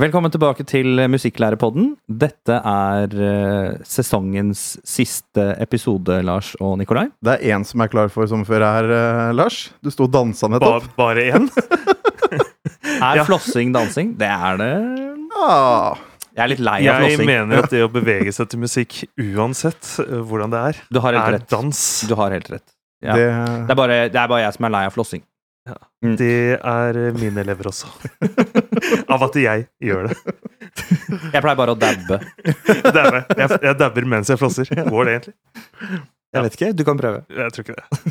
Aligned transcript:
Velkommen 0.00 0.30
tilbake 0.32 0.64
til 0.64 0.96
Musikklærepodden. 1.12 1.90
Dette 2.22 2.56
er 2.66 3.14
eh, 3.20 3.80
sesongens 3.84 4.62
siste 4.86 5.42
episode, 5.60 6.20
Lars 6.24 6.52
og 6.62 6.78
Nikolai. 6.80 7.08
Det 7.20 7.34
er 7.34 7.56
én 7.56 7.66
som 7.68 7.82
er 7.84 7.90
klar 7.92 8.08
for 8.12 8.28
sommerferie 8.30 8.70
her, 8.78 8.88
eh, 8.96 9.32
Lars. 9.36 9.58
Du 9.84 9.90
sto 9.92 10.06
og 10.06 10.12
dansa 10.14 10.48
Ba, 10.48 10.54
nettopp. 10.56 10.86
bare 10.96 11.26
én? 11.34 11.50
Er 13.00 13.16
Ja. 13.16 13.24
flossing 13.24 13.72
dansing? 13.72 14.14
Det 14.20 14.28
er 14.28 14.56
det. 14.60 14.70
Ah, 15.40 15.96
Jeg 16.36 16.42
er 16.44 16.48
litt 16.52 16.60
lei 16.64 16.78
av 16.88 16.98
flossing. 17.00 17.18
Jeg 17.18 17.26
mener 17.28 17.62
at 17.64 17.70
det 17.72 17.80
å 17.84 17.88
bevege 17.98 18.32
seg 18.36 18.48
til 18.52 18.60
musikk, 18.60 18.98
uansett 19.20 19.94
eh, 20.04 20.20
hvordan 20.28 20.52
det 20.52 20.60
er, 20.70 20.80
Du 20.92 21.00
har 21.00 21.16
helt 21.16 21.28
er 21.28 21.36
rett. 21.40 21.48
dans. 21.52 21.80
Du 22.08 22.14
har 22.20 22.30
helt 22.36 22.48
rett. 22.52 22.66
Ja. 23.02 23.14
det, 23.16 23.26
Det, 23.66 23.72
er 23.72 23.78
bare, 23.80 24.00
det 24.12 24.20
er 24.20 24.28
bare 24.28 24.42
jeg 24.46 24.56
som 24.56 24.64
er 24.68 24.74
lei 24.76 24.82
av 24.88 24.92
flossing. 24.96 25.22
Det 26.00 26.56
er 26.56 26.96
eh, 26.96 27.10
mine 27.18 27.42
elever 27.44 27.68
også. 27.70 27.90
Av 29.12 29.26
at 29.26 29.36
jeg 29.40 29.66
gjør 29.84 30.08
det. 30.10 30.16
Jeg 31.34 31.42
pleier 31.42 31.58
bare 31.58 31.74
å 31.74 31.78
dabbe. 31.78 32.20
Dabbe. 32.96 33.24
Jeg, 33.36 33.58
jeg 33.64 33.76
dabber 33.80 34.06
mens 34.08 34.30
jeg 34.30 34.38
flosser. 34.38 34.68
Går 34.70 35.08
det 35.08 35.14
egentlig? 35.16 35.34
Jeg 36.30 36.44
vet 36.44 36.56
ikke, 36.56 36.68
du 36.78 36.84
kan 36.86 37.00
prøve. 37.00 37.24
Jeg 37.34 37.54
tror 37.54 37.64
ikke 37.66 37.74
det. 37.80 38.04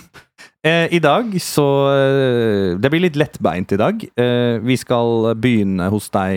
Eh, 0.67 0.91
I 0.91 0.99
dag 0.99 1.29
så 1.39 1.63
eh, 1.93 2.73
Det 2.83 2.89
blir 2.91 3.05
litt 3.05 3.15
lettbeint 3.19 3.71
i 3.71 3.79
dag. 3.79 4.01
Eh, 4.19 4.57
vi 4.59 4.75
skal 4.79 5.29
begynne 5.39 5.87
hos 5.93 6.09
deg, 6.11 6.35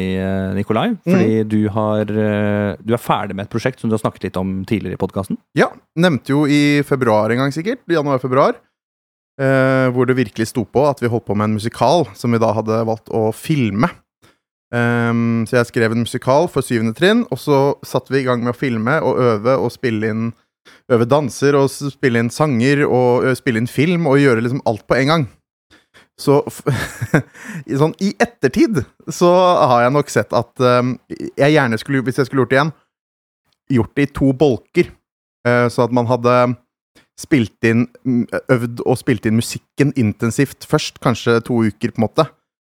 Nikolai. 0.55 0.93
Fordi 1.03 1.43
du, 1.51 1.59
har, 1.75 2.07
du 2.07 2.95
er 2.95 3.03
ferdig 3.03 3.35
med 3.35 3.49
et 3.49 3.53
prosjekt 3.53 3.83
som 3.83 3.91
du 3.91 3.97
har 3.99 4.05
snakket 4.05 4.29
litt 4.29 4.39
om 4.39 4.61
tidligere 4.69 4.95
i 4.95 5.03
podkasten. 5.03 5.41
ja, 5.59 5.73
nevnte 5.99 6.37
jo 6.37 6.45
i 6.47 6.83
februar 6.87 7.35
en 7.35 7.43
gang, 7.43 7.55
sikkert. 7.55 7.83
Januar-februar. 7.91 8.61
Eh, 9.41 9.89
hvor 9.95 10.05
det 10.05 10.19
virkelig 10.19 10.51
sto 10.51 10.67
på 10.69 10.85
at 10.85 11.01
vi 11.01 11.09
holdt 11.09 11.25
på 11.25 11.35
med 11.39 11.49
en 11.49 11.57
musikal 11.57 12.05
som 12.19 12.35
vi 12.35 12.41
da 12.43 12.51
hadde 12.53 12.83
valgt 12.85 13.09
å 13.17 13.31
filme. 13.33 13.89
Um, 14.73 15.45
så 15.45 15.59
jeg 15.59 15.69
skrev 15.69 15.93
en 15.93 16.05
musikal 16.05 16.47
for 16.49 16.65
syvende 16.65 16.95
trinn, 16.97 17.27
og 17.29 17.41
så 17.41 17.59
satte 17.85 18.13
vi 18.13 18.23
i 18.23 18.25
gang 18.25 18.41
med 18.41 18.55
å 18.55 18.57
filme 18.57 18.95
og 19.05 19.21
øve 19.21 19.59
og 19.61 19.73
spille 19.75 20.13
inn 20.13 20.33
Øve 20.93 21.09
danser 21.11 21.57
og 21.59 21.67
spille 21.73 22.21
inn 22.23 22.29
sanger 22.31 22.85
og 22.87 23.25
spille 23.35 23.59
inn 23.59 23.67
film 23.67 24.05
og 24.07 24.21
gjøre 24.21 24.45
liksom 24.45 24.61
alt 24.69 24.85
på 24.87 24.95
en 25.01 25.09
gang. 25.11 25.25
Så 26.21 26.37
sånn 27.81 27.97
i 27.99 28.13
ettertid 28.23 28.79
så 29.11 29.31
har 29.59 29.83
jeg 29.83 29.95
nok 29.97 30.13
sett 30.13 30.37
at 30.39 30.63
um, 30.63 30.95
jeg 31.11 31.57
gjerne 31.57 31.81
skulle, 31.83 32.05
hvis 32.07 32.21
jeg 32.21 32.29
skulle 32.29 32.45
gjort 32.45 32.53
det 32.53 32.59
igjen, 32.61 32.73
gjort 33.79 33.95
det 33.99 34.07
i 34.07 34.13
to 34.21 34.31
bolker. 34.39 34.93
Uh, 35.43 35.67
så 35.67 35.89
at 35.89 35.97
man 35.99 36.07
hadde 36.11 36.37
spilt 37.23 37.67
inn 37.69 37.87
mm, 38.05 38.25
Øvd 38.53 38.83
og 38.85 38.99
spilt 39.01 39.27
inn 39.29 39.39
musikken 39.39 39.93
intensivt 39.99 40.67
først, 40.69 41.01
kanskje 41.05 41.39
to 41.47 41.63
uker, 41.69 41.95
på 41.95 42.03
en 42.03 42.07
måte. 42.07 42.27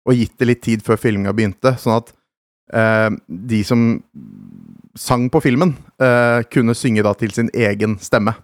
Og 0.07 0.19
gitt 0.21 0.37
det 0.39 0.51
litt 0.51 0.65
tid 0.65 0.87
før 0.87 1.01
filminga 1.03 1.35
begynte, 1.35 1.75
sånn 1.83 1.99
at 1.99 2.13
eh, 2.73 3.11
de 3.27 3.63
som 3.67 3.87
sang 4.97 5.29
på 5.33 5.43
filmen, 5.45 5.75
eh, 6.01 6.41
kunne 6.53 6.77
synge 6.79 7.05
da 7.05 7.13
til 7.19 7.35
sin 7.35 7.51
egen 7.53 7.99
stemme. 8.03 8.37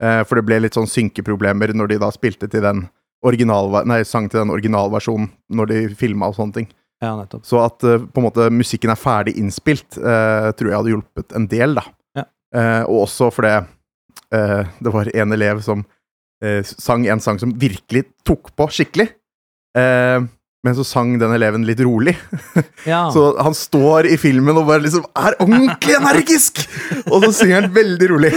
Eh, 0.00 0.22
for 0.24 0.38
det 0.38 0.46
ble 0.48 0.60
litt 0.62 0.76
sånn 0.76 0.88
synkeproblemer 0.90 1.74
når 1.76 1.94
de 1.94 2.02
da 2.04 2.10
spilte 2.14 2.48
til 2.50 2.64
den 2.64 2.86
original, 3.26 3.68
nei, 3.88 4.02
sang 4.08 4.30
til 4.30 4.42
den 4.42 4.52
originalversjonen 4.54 5.28
når 5.52 5.72
de 5.72 5.80
filma 5.98 6.30
og 6.30 6.38
sånne 6.38 6.60
ting. 6.60 6.70
Ja, 7.00 7.14
nettopp. 7.16 7.46
Så 7.48 7.60
at 7.62 7.84
eh, 7.84 8.00
på 8.00 8.20
en 8.20 8.26
måte 8.28 8.48
musikken 8.52 8.92
er 8.92 9.00
ferdig 9.00 9.36
innspilt, 9.40 9.96
eh, 9.96 10.50
tror 10.56 10.70
jeg 10.70 10.76
hadde 10.76 10.94
hjulpet 10.94 11.36
en 11.36 11.48
del, 11.50 11.76
da. 11.78 11.84
Ja. 12.18 12.26
Eh, 12.56 12.82
og 12.84 13.06
også 13.06 13.30
fordi 13.32 13.54
eh, 13.56 13.68
det 14.30 14.92
var 14.94 15.08
en 15.10 15.32
elev 15.34 15.58
som 15.64 15.80
eh, 16.44 16.62
sang 16.64 17.06
en 17.06 17.20
sang 17.20 17.38
som 17.40 17.54
virkelig 17.58 18.04
tok 18.26 18.52
på 18.56 18.68
skikkelig. 18.72 19.08
Eh, 19.78 20.20
men 20.60 20.76
så 20.76 20.84
sang 20.84 21.14
den 21.20 21.32
eleven 21.32 21.64
litt 21.68 21.80
rolig. 21.84 22.16
Ja. 22.88 23.10
Så 23.12 23.34
han 23.36 23.52
står 23.54 24.06
i 24.08 24.16
filmen 24.16 24.56
og 24.56 24.64
bare 24.70 24.80
liksom 24.80 25.04
er 25.20 25.34
ordentlig 25.44 25.98
energisk! 25.98 26.62
Og 27.12 27.26
så 27.26 27.28
synger 27.36 27.60
han 27.60 27.74
veldig 27.74 28.06
rolig. 28.08 28.30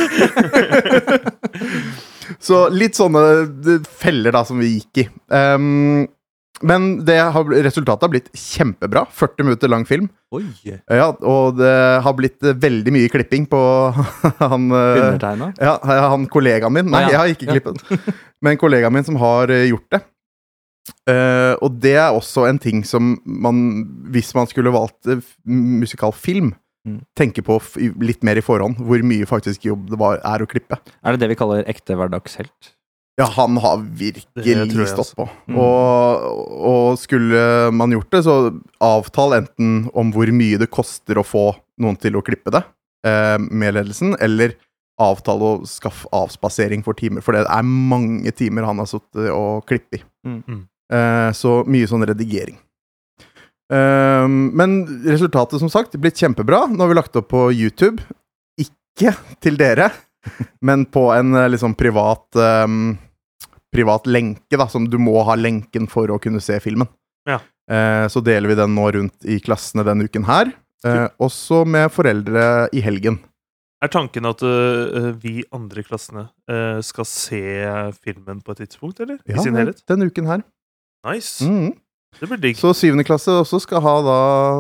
så 2.48 2.66
litt 2.76 3.00
sånne 3.00 3.22
eh, 3.40 3.88
feller 4.04 4.36
da 4.36 4.44
som 4.48 4.60
vi 4.60 4.74
gikk 4.74 5.06
i. 5.06 5.08
Ehm, 5.32 6.04
men 6.62 7.04
det 7.06 7.18
har, 7.34 7.44
resultatet 7.66 8.06
har 8.06 8.12
blitt 8.14 8.30
kjempebra. 8.38 9.06
40 9.12 9.44
minutter 9.48 9.68
lang 9.72 9.86
film. 9.90 10.10
Ja, 10.88 11.10
og 11.22 11.58
det 11.58 11.72
har 12.06 12.14
blitt 12.18 12.42
eh, 12.46 12.54
veldig 12.56 12.94
mye 12.94 13.10
klipping 13.12 13.46
på 13.50 13.60
han 14.40 14.70
eh, 14.72 15.02
Undertegna. 15.02 15.50
ja, 15.60 15.74
han 16.14 16.28
kollegaen 16.32 16.74
min. 16.74 16.92
Nei, 16.94 17.04
Ah, 17.04 17.10
ja. 17.10 17.12
jeg 17.12 17.20
har 17.20 17.34
ikke 17.34 17.52
klippet. 17.58 18.10
Men 18.46 18.58
kollegaen 18.62 18.94
min 18.94 19.04
som 19.08 19.18
har 19.22 19.50
eh, 19.54 19.66
gjort 19.72 19.90
det. 19.98 20.04
Og 21.64 21.78
det 21.80 21.94
er 21.96 22.12
også 22.16 22.44
en 22.50 22.58
ting 22.60 22.82
som 22.88 23.14
man, 23.24 23.60
hvis 24.12 24.34
man 24.36 24.48
skulle 24.52 24.72
valgt 24.74 25.08
musikal 25.08 26.12
film, 26.14 26.52
musikalfilm, 26.54 26.54
Mm. 26.84 26.98
tenker 27.16 27.46
på 27.48 27.56
litt 28.04 28.26
mer 28.28 28.36
i 28.36 28.42
forhånd. 28.44 28.76
Hvor 28.84 29.00
mye 29.08 29.24
faktisk 29.24 29.64
jobb 29.70 29.86
det 29.94 29.96
var, 30.02 30.18
er 30.28 30.42
å 30.44 30.48
klippe. 30.52 30.76
Er 31.00 31.16
det 31.16 31.22
det 31.22 31.30
vi 31.32 31.38
kaller 31.40 31.64
ekte 31.72 31.96
hverdagshelt? 31.96 32.74
Ja, 33.20 33.28
han 33.36 33.58
har 33.62 33.78
virkelig 33.78 34.88
stått 34.90 35.12
på. 35.16 35.28
Mm. 35.46 35.58
Og, 35.62 36.24
og 36.66 36.86
skulle 36.98 37.70
man 37.76 37.94
gjort 37.94 38.10
det, 38.16 38.24
så 38.26 38.38
avtal 38.82 39.38
enten 39.38 39.84
om 39.94 40.10
hvor 40.16 40.32
mye 40.34 40.58
det 40.62 40.72
koster 40.74 41.22
å 41.22 41.26
få 41.28 41.52
noen 41.84 42.00
til 42.02 42.18
å 42.18 42.24
klippe 42.26 42.54
det 42.54 42.64
eh, 43.06 43.38
med 43.38 43.76
ledelsen, 43.78 44.16
eller 44.18 44.56
avtale 45.02 45.46
å 45.46 45.70
skaffe 45.70 46.10
avspasering 46.14 46.82
for 46.86 46.98
timer. 46.98 47.22
For 47.26 47.38
det 47.38 47.46
er 47.46 47.66
mange 47.66 48.34
timer 48.34 48.66
han 48.66 48.82
har 48.82 48.90
sittet 48.90 49.30
og 49.34 49.66
klippet 49.70 50.02
i. 50.02 50.04
Mm. 50.26 50.40
Mm. 50.48 50.62
Eh, 50.98 51.30
så 51.38 51.60
mye 51.70 51.90
sånn 51.90 52.06
redigering. 52.10 52.58
Eh, 53.74 54.26
men 54.30 54.80
resultatet, 55.06 55.62
som 55.62 55.72
sagt, 55.74 55.98
blitt 56.02 56.18
kjempebra. 56.18 56.66
Nå 56.72 56.82
har 56.82 56.94
vi 56.94 56.98
lagt 56.98 57.22
opp 57.22 57.30
på 57.34 57.46
YouTube. 57.54 58.02
Ikke 58.62 59.16
til 59.44 59.58
dere, 59.62 59.92
men 60.62 60.86
på 60.86 61.08
en 61.14 61.36
eh, 61.36 61.50
liksom 61.54 61.76
privat 61.80 62.28
um, 62.36 62.98
Privat 63.74 64.06
lenke, 64.06 64.54
da, 64.54 64.68
som 64.70 64.86
du 64.86 65.00
må 65.02 65.16
ha 65.26 65.34
lenken 65.34 65.88
for 65.90 66.12
å 66.14 66.20
kunne 66.22 66.38
se 66.46 66.60
filmen. 66.62 66.86
Ja. 67.26 67.40
Eh, 67.66 68.04
så 68.06 68.22
deler 68.22 68.52
vi 68.52 68.58
den 68.60 68.76
nå 68.78 68.84
rundt 68.94 69.26
i 69.26 69.40
klassene 69.42 69.82
denne 69.88 70.06
uken 70.06 70.28
her. 70.28 70.52
Eh, 70.86 71.08
også 71.18 71.64
med 71.66 71.90
foreldre 71.90 72.68
i 72.70 72.84
helgen. 72.86 73.18
Er 73.82 73.90
tanken 73.90 74.30
at 74.30 74.46
uh, 74.46 75.10
vi 75.20 75.42
andre 75.52 75.82
klassene 75.84 76.28
uh, 76.48 76.78
skal 76.86 77.08
se 77.10 77.42
filmen 77.98 78.46
på 78.46 78.54
et 78.54 78.62
tidspunkt, 78.62 79.02
eller? 79.04 79.18
I 79.26 79.42
sin 79.42 79.58
helhet? 79.58 79.82
denne 79.90 80.06
uken 80.08 80.30
her. 80.30 80.46
Nice. 81.10 81.42
Mm. 81.44 81.74
Det 82.20 82.30
blir 82.30 82.40
digg. 82.46 82.62
Så 82.62 82.72
syvende 82.78 83.04
klasse 83.08 83.34
også 83.42 83.60
skal 83.66 83.82
ha 83.84 83.96
da 84.06 84.18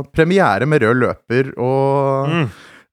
premiere 0.09 0.65
med 0.67 0.83
rød 0.83 1.03
løper 1.05 1.53
og 1.61 2.33
Mm. 2.33 2.47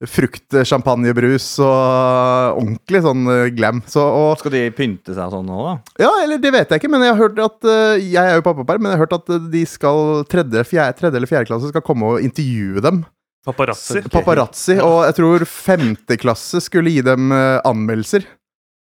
Frukt-champagnebrus 0.09 1.59
og 1.61 2.57
ordentlig 2.57 3.03
sånn 3.05 3.27
eh, 3.29 3.51
glam. 3.53 3.83
Så, 3.91 4.01
og, 4.01 4.39
Skal 4.41 4.55
de 4.55 4.63
pynte 4.73 5.13
seg 5.17 5.35
sånn 5.35 5.49
nå, 5.49 5.59
da? 5.67 5.75
ja, 6.07 6.13
eller 6.25 6.41
det 6.41 6.53
vet 6.55 6.73
jeg 6.73 6.81
ikke, 6.81 6.93
men 6.93 7.05
jeg 7.05 7.13
har 7.13 7.21
hørt 7.21 7.41
at 7.45 7.69
eh, 7.69 8.07
Jeg 8.07 8.23
er 8.23 8.39
jo 8.39 8.47
pappaperm, 8.47 8.85
men 8.85 8.95
jeg 8.95 9.01
har 9.01 9.05
hørt 9.05 9.19
at 9.19 9.33
eh, 9.37 9.49
de 9.53 9.63
skal 9.69 10.25
tredje, 10.31 10.65
fjerde, 10.69 10.97
tredje 11.01 11.21
eller 11.21 11.31
fjerde 11.31 11.51
klasse 11.51 11.73
skal 11.73 11.85
komme 11.85 12.15
og 12.15 12.25
intervjue 12.25 12.85
dem. 12.85 13.03
Paparazzi. 13.45 14.01
Paparazzi. 14.17 14.77
Og 14.85 14.99
jeg 15.09 15.19
tror 15.21 15.39
femte 15.49 16.21
klasse 16.21 16.61
skulle 16.65 16.93
gi 16.93 17.03
dem 17.05 17.33
anmeldelser. 17.33 18.23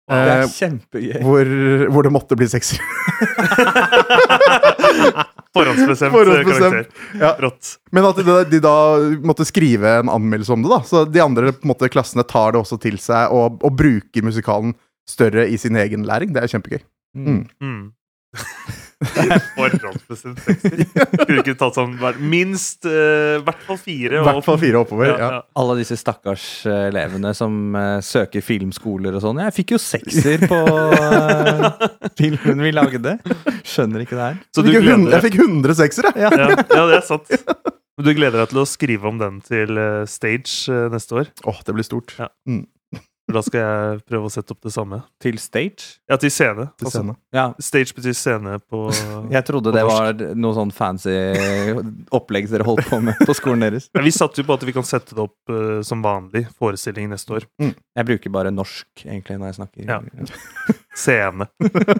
Det 0.04 0.34
er 0.34 0.50
kjempegøy. 0.52 1.22
hvor, 1.24 1.44
hvor 1.94 2.02
det 2.04 2.12
måtte 2.12 2.36
bli 2.36 2.48
sexy. 2.50 2.76
Forhåndsbestemt, 5.54 6.12
Forhåndsbestemt. 6.12 6.88
karakter. 6.88 7.20
Ja. 7.20 7.32
Rått. 7.44 7.74
Men 7.94 8.08
at 8.08 8.18
de, 8.18 8.38
de 8.50 8.60
da 8.64 8.74
måtte 9.22 9.46
skrive 9.46 9.98
en 10.00 10.10
anmeldelse 10.10 10.52
om 10.56 10.64
det, 10.64 10.72
da. 10.72 10.80
Så 10.88 11.04
de 11.06 11.22
andre 11.22 11.52
på 11.54 11.62
en 11.68 11.72
måte, 11.74 11.90
klassene 11.92 12.24
tar 12.26 12.54
det 12.56 12.62
også 12.64 12.80
til 12.82 12.98
seg 13.02 13.34
og, 13.34 13.60
og 13.62 13.76
bruker 13.78 14.26
musikalen 14.26 14.74
større 15.08 15.46
i 15.48 15.58
sin 15.60 15.76
egen 15.78 16.06
læring. 16.08 16.32
Det 16.34 16.42
er 16.42 16.50
kjempegøy. 16.50 16.82
Mm. 17.14 17.44
Mm. 17.62 17.84
Forhåndsbestemt 19.58 20.40
sexy. 20.44 20.86
Kunne 21.24 21.40
ikke 21.42 21.54
tatt 21.60 21.76
sånn 21.78 21.94
hver- 22.00 22.18
minst 22.20 22.86
i 22.88 23.40
hvert 23.44 23.62
fall 23.66 23.78
fire. 23.80 24.20
I 24.20 24.24
hvert 24.26 24.44
fall 24.46 24.58
fire 24.62 24.80
oppover. 24.82 25.12
Ja, 25.12 25.16
Ja, 25.20 25.28
ja. 25.36 25.40
Alle 25.60 25.76
disse 25.80 25.96
stakkars 26.00 26.44
eh, 26.68 26.88
elevene 26.90 27.32
som 27.36 27.56
uh, 27.76 27.98
søker 28.04 28.44
filmskoler 28.44 29.14
og 29.18 29.22
sånn. 29.24 29.40
Jeg 29.44 29.56
fikk 29.60 29.74
jo 29.76 29.80
sekser 29.82 30.44
på 30.48 30.58
uh, 30.58 31.70
filmen 32.20 32.64
vi 32.64 32.72
lagde. 32.74 33.16
Skjønner 33.66 34.04
ikke 34.04 34.18
det 34.18 34.26
her. 34.30 34.38
Så 34.54 34.62
Jeg, 34.62 34.66
du 34.66 34.72
fikk 34.72 34.82
gleder 34.82 34.98
hund- 34.98 35.14
jeg 35.14 35.26
fikk 35.28 35.40
100 35.44 35.78
seksere! 35.84 36.14
Ja. 36.18 36.30
ja, 36.34 36.50
ja, 36.58 36.84
det 36.90 37.00
er 37.00 37.06
sant. 37.06 37.30
Men 37.94 38.08
du 38.08 38.14
gleder 38.18 38.40
deg 38.42 38.50
til 38.50 38.58
å 38.64 38.66
skrive 38.66 39.06
om 39.06 39.18
den 39.20 39.36
til 39.46 39.78
stage 40.10 40.72
neste 40.90 41.14
år? 41.20 41.28
Åh, 41.46 41.60
det 41.66 41.74
blir 41.76 41.86
stort. 41.86 42.16
Ja. 42.18 42.26
For 42.26 42.73
Da 43.32 43.40
skal 43.40 43.62
jeg 43.62 44.00
prøve 44.04 44.28
å 44.28 44.32
sette 44.32 44.52
opp 44.52 44.60
det 44.66 44.72
samme. 44.74 44.98
Til 45.22 45.38
stage. 45.40 45.94
Ja, 46.10 46.18
til 46.20 46.28
scene. 46.30 46.66
Til 46.76 46.88
Altså, 46.90 47.00
scene. 47.00 47.14
Ja, 47.32 47.44
stage 47.62 47.94
betyr 47.96 48.12
scene 48.18 48.58
på 48.68 48.82
jeg 49.34 49.46
trodde 49.48 49.70
På 49.72 49.76
det 49.78 49.84
norsk. 49.86 50.02
var 50.28 50.36
noe 50.44 50.56
sånn 50.58 50.74
fancy 50.76 51.14
opplegg 52.14 52.50
dere 52.52 52.66
holdt 52.68 52.84
på 52.90 53.00
med 53.04 53.22
på 53.24 53.36
skolen 53.38 53.64
deres. 53.64 53.88
Men 53.96 54.04
Vi 54.04 54.12
satser 54.14 54.44
jo 54.44 54.48
på 54.50 54.58
at 54.58 54.66
vi 54.68 54.76
kan 54.76 54.86
sette 54.86 55.16
det 55.16 55.24
opp 55.24 55.54
uh, 55.54 55.80
som 55.86 56.04
vanlig 56.04 56.44
forestilling 56.58 57.08
neste 57.14 57.38
år. 57.40 57.48
Jeg 57.64 58.08
bruker 58.10 58.34
bare 58.34 58.52
norsk 58.54 59.06
egentlig 59.06 59.40
når 59.40 59.52
jeg 59.54 59.58
snakker. 59.62 59.88
Ja. 59.88 60.00
Scene. 61.04 61.48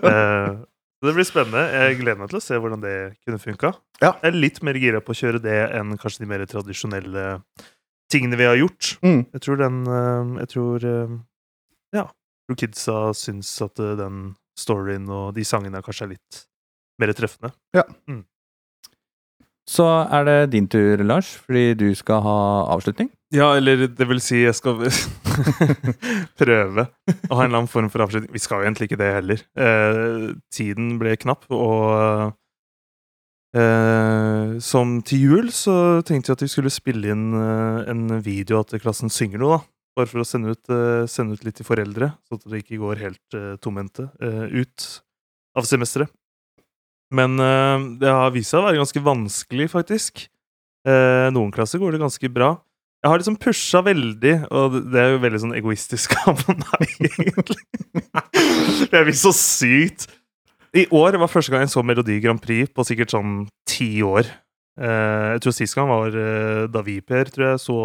uh, 0.05 0.61
det 1.05 1.13
blir 1.13 1.27
spennende. 1.29 1.65
Jeg 1.69 1.99
gleder 2.01 2.21
meg 2.23 2.31
til 2.33 2.39
å 2.41 2.45
se 2.45 2.57
hvordan 2.57 2.81
det 2.85 2.95
kunne 3.27 3.41
funka. 3.43 3.75
Ja. 4.01 4.15
Jeg 4.23 4.31
er 4.31 4.39
litt 4.39 4.61
mer 4.65 4.77
gira 4.81 5.01
på 5.05 5.13
å 5.13 5.19
kjøre 5.19 5.41
det 5.45 5.59
enn 5.77 5.97
kanskje 6.01 6.23
de 6.25 6.29
mer 6.31 6.45
tradisjonelle 6.49 7.25
tingene 8.15 8.39
vi 8.41 8.47
har 8.49 8.59
gjort. 8.61 8.95
Mm. 9.05 9.25
Jeg 9.35 9.45
tror 9.45 9.61
den 9.61 9.81
eh, 9.91 10.35
Jeg 10.45 10.53
tror 10.55 10.89
eh, 10.91 11.17
Ja. 11.99 12.07
Tror 12.45 12.61
kidsa 12.61 12.99
syns 13.17 13.51
at 13.65 13.83
eh, 13.83 13.97
den 14.01 14.35
storyen 14.59 15.09
og 15.11 15.35
de 15.35 15.45
sangene 15.47 15.83
kanskje 15.83 16.07
er 16.07 16.15
litt 16.15 16.45
mer 17.03 17.11
treffende. 17.17 17.51
Så 19.65 19.85
er 20.13 20.27
det 20.29 20.39
din 20.53 20.67
tur, 20.69 21.01
Lars, 21.09 21.31
fordi 21.47 21.73
du 21.81 21.87
skal 21.97 22.21
ha 22.23 22.39
avslutning. 22.75 23.09
Ja, 23.35 23.55
eller 23.57 23.87
det 23.89 24.07
vil 24.07 24.21
si, 24.23 24.43
jeg 24.45 24.55
skal 24.55 24.85
prøve 26.41 26.85
å 26.85 27.39
ha 27.39 27.41
en 27.41 27.49
eller 27.49 27.63
annen 27.63 27.71
form 27.73 27.89
for 27.91 28.05
avslutning. 28.05 28.31
Vi 28.35 28.43
skal 28.45 28.61
jo 28.61 28.69
egentlig 28.69 28.91
ikke 28.91 29.01
det 29.01 29.09
heller. 29.17 29.45
Eh, 29.57 30.27
tiden 30.55 30.99
ble 31.01 31.17
knapp, 31.19 31.49
og 31.49 32.37
eh, 33.57 34.57
som 34.65 34.99
til 35.07 35.23
jul 35.29 35.53
så 35.55 36.03
tenkte 36.07 36.31
jeg 36.33 36.39
at 36.39 36.45
vi 36.45 36.51
skulle 36.53 36.73
spille 36.73 37.15
inn 37.15 37.31
eh, 37.39 37.87
en 37.93 38.19
video 38.25 38.61
at 38.61 38.75
klassen 38.83 39.13
synger 39.13 39.43
noe, 39.43 39.59
da. 39.59 39.71
Bare 39.95 40.11
for 40.11 40.25
å 40.25 40.27
sende 40.27 40.57
ut, 40.57 40.71
eh, 40.75 41.07
sende 41.11 41.39
ut 41.39 41.45
litt 41.47 41.61
til 41.61 41.69
foreldre, 41.69 42.11
så 42.27 42.39
at 42.39 42.47
det 42.51 42.65
ikke 42.65 42.81
går 42.83 43.03
helt 43.03 43.39
eh, 43.39 43.55
tomhendte 43.63 44.09
eh, 44.19 44.45
ut 44.51 44.87
av 45.55 45.69
semesteret. 45.71 46.11
Men 47.15 47.39
eh, 47.39 47.89
det 48.03 48.11
har 48.11 48.35
vist 48.35 48.51
seg 48.51 48.63
å 48.63 48.67
være 48.67 48.81
ganske 48.83 49.05
vanskelig, 49.07 49.71
faktisk. 49.73 50.27
Noen 50.85 51.49
klasser 51.49 51.81
går 51.81 51.95
det 51.95 52.03
ganske 52.03 52.29
bra. 52.29 52.51
Jeg 53.01 53.09
har 53.09 53.21
liksom 53.21 53.39
pusha 53.41 53.81
veldig, 53.87 54.33
og 54.53 54.75
det 54.93 54.99
er 55.01 55.15
jo 55.15 55.21
veldig 55.23 55.39
sånn 55.41 55.55
egoistisk 55.57 56.13
av 56.29 56.43
meg, 56.49 56.91
egentlig. 57.09 57.63
jeg 58.91 59.07
blir 59.07 59.17
så 59.17 59.33
sykt 59.33 60.05
I 60.75 60.89
år 60.91 61.15
var 61.23 61.31
første 61.31 61.53
gang 61.55 61.63
jeg 61.63 61.71
så 61.71 61.85
Melodi 61.87 62.17
Grand 62.23 62.41
Prix 62.43 62.73
på 62.75 62.83
sikkert 62.87 63.13
sånn 63.15 63.45
ti 63.69 64.03
år. 64.03 64.27
Eh, 64.75 65.27
jeg 65.37 65.45
tror 65.45 65.55
sist 65.55 65.77
gang 65.79 65.87
var 65.87 66.17
eh, 66.19 66.65
da 66.75 66.83
vi, 66.83 66.97
Per, 67.07 67.31
tror 67.31 67.53
jeg, 67.53 67.61
så 67.63 67.77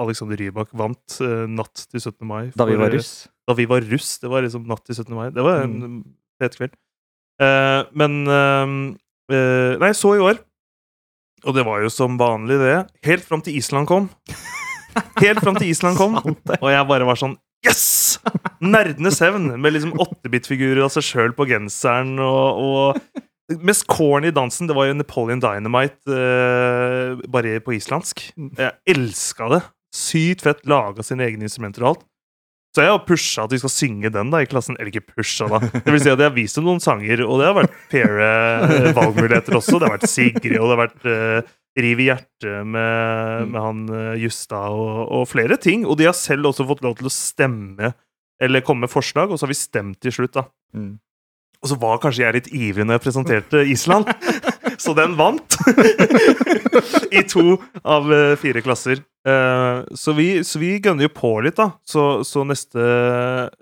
Alexander 0.00 0.40
Rybak 0.40 0.72
vant 0.80 1.18
eh, 1.20 1.44
natt 1.44 1.84
til 1.90 2.00
17. 2.00 2.14
mai. 2.24 2.48
Da 2.56 2.64
vi 2.68 2.78
var 2.80 2.94
russ. 2.94 3.26
da 3.44 3.56
vi 3.58 3.68
var 3.68 3.84
russ. 3.84 4.14
Det 4.22 4.32
var 4.32 4.46
liksom 4.46 4.64
natt 4.68 4.84
til 4.88 4.96
17. 4.96 5.12
mai. 5.12 5.26
Det 5.34 5.44
var 5.44 5.66
en 5.66 6.00
fet 6.40 6.56
kveld. 6.56 6.78
Men 7.38 8.16
eh, 8.32 8.76
eh, 9.36 9.74
Nei, 9.84 9.92
så 9.96 10.14
i 10.16 10.24
år. 10.24 10.40
Og 11.44 11.54
det 11.54 11.66
var 11.68 11.84
jo 11.84 11.92
som 11.92 12.16
vanlig, 12.18 12.56
det. 12.64 12.78
Helt 13.06 13.28
fram 13.28 13.44
til 13.44 13.60
Island 13.60 13.86
kom. 13.90 14.08
Helt 15.22 15.44
fram 15.44 15.60
til 15.60 15.68
Island 15.68 16.00
kom. 16.00 16.16
Og 16.16 16.68
jeg 16.72 16.88
bare 16.88 17.06
var 17.06 17.20
sånn 17.20 17.36
Yes! 17.66 18.18
Nerdenes 18.62 19.18
hevn! 19.22 19.50
Med 19.60 19.74
liksom 19.74 19.96
åttebit-figurer 19.98 20.84
av 20.86 20.92
seg 20.94 21.06
sjøl 21.06 21.34
på 21.36 21.48
genseren 21.50 22.16
og, 22.22 22.62
og 22.62 23.24
Mest 23.64 23.86
corny 23.88 24.28
dansen, 24.36 24.68
det 24.68 24.74
var 24.76 24.90
jo 24.90 24.96
Napoleon 24.98 25.40
Dynamite, 25.40 26.04
eh, 26.12 27.14
bare 27.32 27.54
på 27.64 27.72
islandsk. 27.78 28.26
Jeg 28.36 28.74
elska 28.92 29.48
det. 29.54 29.62
Sykt 29.96 30.44
fett. 30.44 30.60
Laga 30.68 31.00
sine 31.06 31.24
egne 31.24 31.48
instrumenter 31.48 31.86
og 31.86 31.88
alt. 31.94 32.02
Så 32.76 32.84
jeg 32.84 32.92
har 32.92 33.06
pusha 33.08 33.46
at 33.48 33.54
vi 33.54 33.60
skal 33.62 33.72
synge 33.72 34.10
den 34.12 34.28
da 34.34 34.42
i 34.44 34.48
klassen. 34.50 34.76
Eller 34.76 34.92
ikke 34.92 35.14
pusha, 35.14 35.48
da. 35.48 35.62
Det 35.64 35.88
vil 35.88 36.02
si 36.04 36.12
at 36.12 36.20
jeg 36.20 36.28
har 36.28 36.36
vist 36.36 36.60
dem 36.60 36.68
noen 36.68 36.82
sanger, 36.84 37.24
og 37.24 37.40
det 37.40 37.48
har 37.48 37.56
vært 37.56 37.78
faire 37.88 38.28
eh, 38.28 38.90
valgmuligheter 38.98 39.56
også. 39.56 39.78
Det 39.78 39.88
har 39.88 39.96
vært 39.96 40.12
Sigrid, 40.12 40.58
og 40.60 40.68
det 40.68 40.76
har 40.76 40.82
vært 40.84 41.08
eh, 41.08 41.56
Riv 41.78 42.00
i 42.02 42.08
hjertet 42.08 42.66
med, 42.66 43.48
med 43.52 43.58
han 43.62 43.82
Justa 44.18 44.18
Justad, 44.18 44.74
og, 44.74 45.02
og 45.14 45.28
flere 45.30 45.58
ting. 45.60 45.84
Og 45.86 45.98
de 46.00 46.08
har 46.08 46.16
selv 46.16 46.50
også 46.50 46.66
fått 46.68 46.82
lov 46.84 46.96
til 46.98 47.10
å 47.10 47.14
stemme, 47.14 47.92
eller 48.42 48.64
komme 48.66 48.86
med 48.86 48.92
forslag, 48.92 49.30
og 49.30 49.38
så 49.38 49.46
har 49.46 49.54
vi 49.54 49.58
stemt 49.58 50.00
til 50.02 50.14
slutt, 50.14 50.34
da. 50.38 50.48
Mm. 50.74 50.96
Og 51.58 51.70
så 51.72 51.78
var 51.80 51.98
kanskje 52.02 52.22
jeg 52.22 52.36
litt 52.36 52.50
ivrig 52.54 52.86
når 52.86 52.98
jeg 52.98 53.04
presenterte 53.08 53.62
Island, 53.66 54.10
så 54.84 54.94
den 54.94 55.16
vant! 55.18 55.58
I 57.18 57.24
to 57.26 57.56
av 57.82 58.10
eh, 58.14 58.34
fire 58.38 58.62
klasser. 58.62 59.00
Eh, 59.26 59.80
så 59.98 60.14
vi, 60.14 60.28
så 60.46 60.60
vi 60.62 60.76
gønner 60.76 61.08
jo 61.08 61.14
på 61.14 61.32
litt, 61.42 61.58
da. 61.58 61.72
Så, 61.88 62.22
så 62.26 62.44
neste 62.46 62.84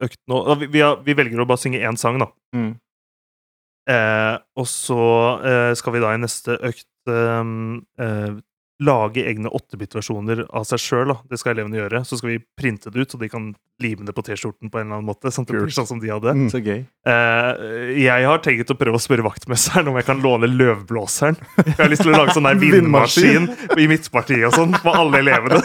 økt 0.05 0.21
nå 0.29 0.43
vi, 0.61 0.69
vi, 0.75 0.83
har, 0.85 1.01
vi 1.07 1.17
velger 1.17 1.41
å 1.41 1.49
bare 1.49 1.63
synge 1.63 1.81
én 1.81 1.97
sang, 2.01 2.21
da. 2.21 2.29
Mm. 2.57 2.75
Eh, 3.87 4.35
og 4.59 4.69
så 4.69 5.01
eh, 5.47 5.73
skal 5.79 5.97
vi 5.97 6.03
da 6.03 6.13
i 6.13 6.21
neste 6.21 6.59
økt 6.59 6.89
eh, 7.11 7.43
uh, 8.03 8.37
lage 8.83 9.23
egne 9.25 9.49
8-bit-versjoner 9.49 10.43
av 10.53 10.67
seg 10.69 10.81
sjøl. 10.83 11.15
Det 11.31 11.39
skal 11.41 11.55
elevene 11.55 11.79
gjøre. 11.79 12.03
Så 12.05 12.19
skal 12.21 12.35
vi 12.35 12.41
printe 12.59 12.93
det 12.93 13.07
ut, 13.07 13.13
så 13.13 13.21
de 13.21 13.31
kan 13.33 13.49
lime 13.83 14.05
det 14.09 14.15
på 14.17 14.25
T-skjorten 14.27 14.71
på 14.73 14.81
en 14.81 14.87
eller 14.87 14.99
annen 14.99 15.09
måte. 15.09 15.33
Sånn 15.33 15.49
sånn 15.49 15.89
som 15.89 16.01
de 16.03 16.13
hadde. 16.13 16.35
Mm. 16.37 16.47
Så 16.53 16.61
gøy. 16.61 16.83
Uh, 17.09 17.93
jeg 17.97 18.29
har 18.29 18.43
tenkt 18.45 18.73
å 18.73 18.79
prøve 18.79 19.01
å 19.01 19.03
spørre 19.03 19.25
vaktmesteren 19.27 19.89
om 19.91 19.97
jeg 20.01 20.09
kan 20.09 20.21
låne 20.25 20.51
løvblåseren. 20.53 21.39
Jeg 21.63 21.79
har 21.81 21.93
lyst 21.93 22.05
til 22.05 22.13
å 22.13 22.21
lage 22.21 22.37
sånn 22.37 22.49
der 22.49 22.61
vindmaskin 22.65 23.49
i 23.77 23.89
midtpartiet 23.91 24.49
og 24.51 24.59
sånn 24.59 24.77
for 24.83 25.01
alle 25.05 25.23
elevene. 25.25 25.63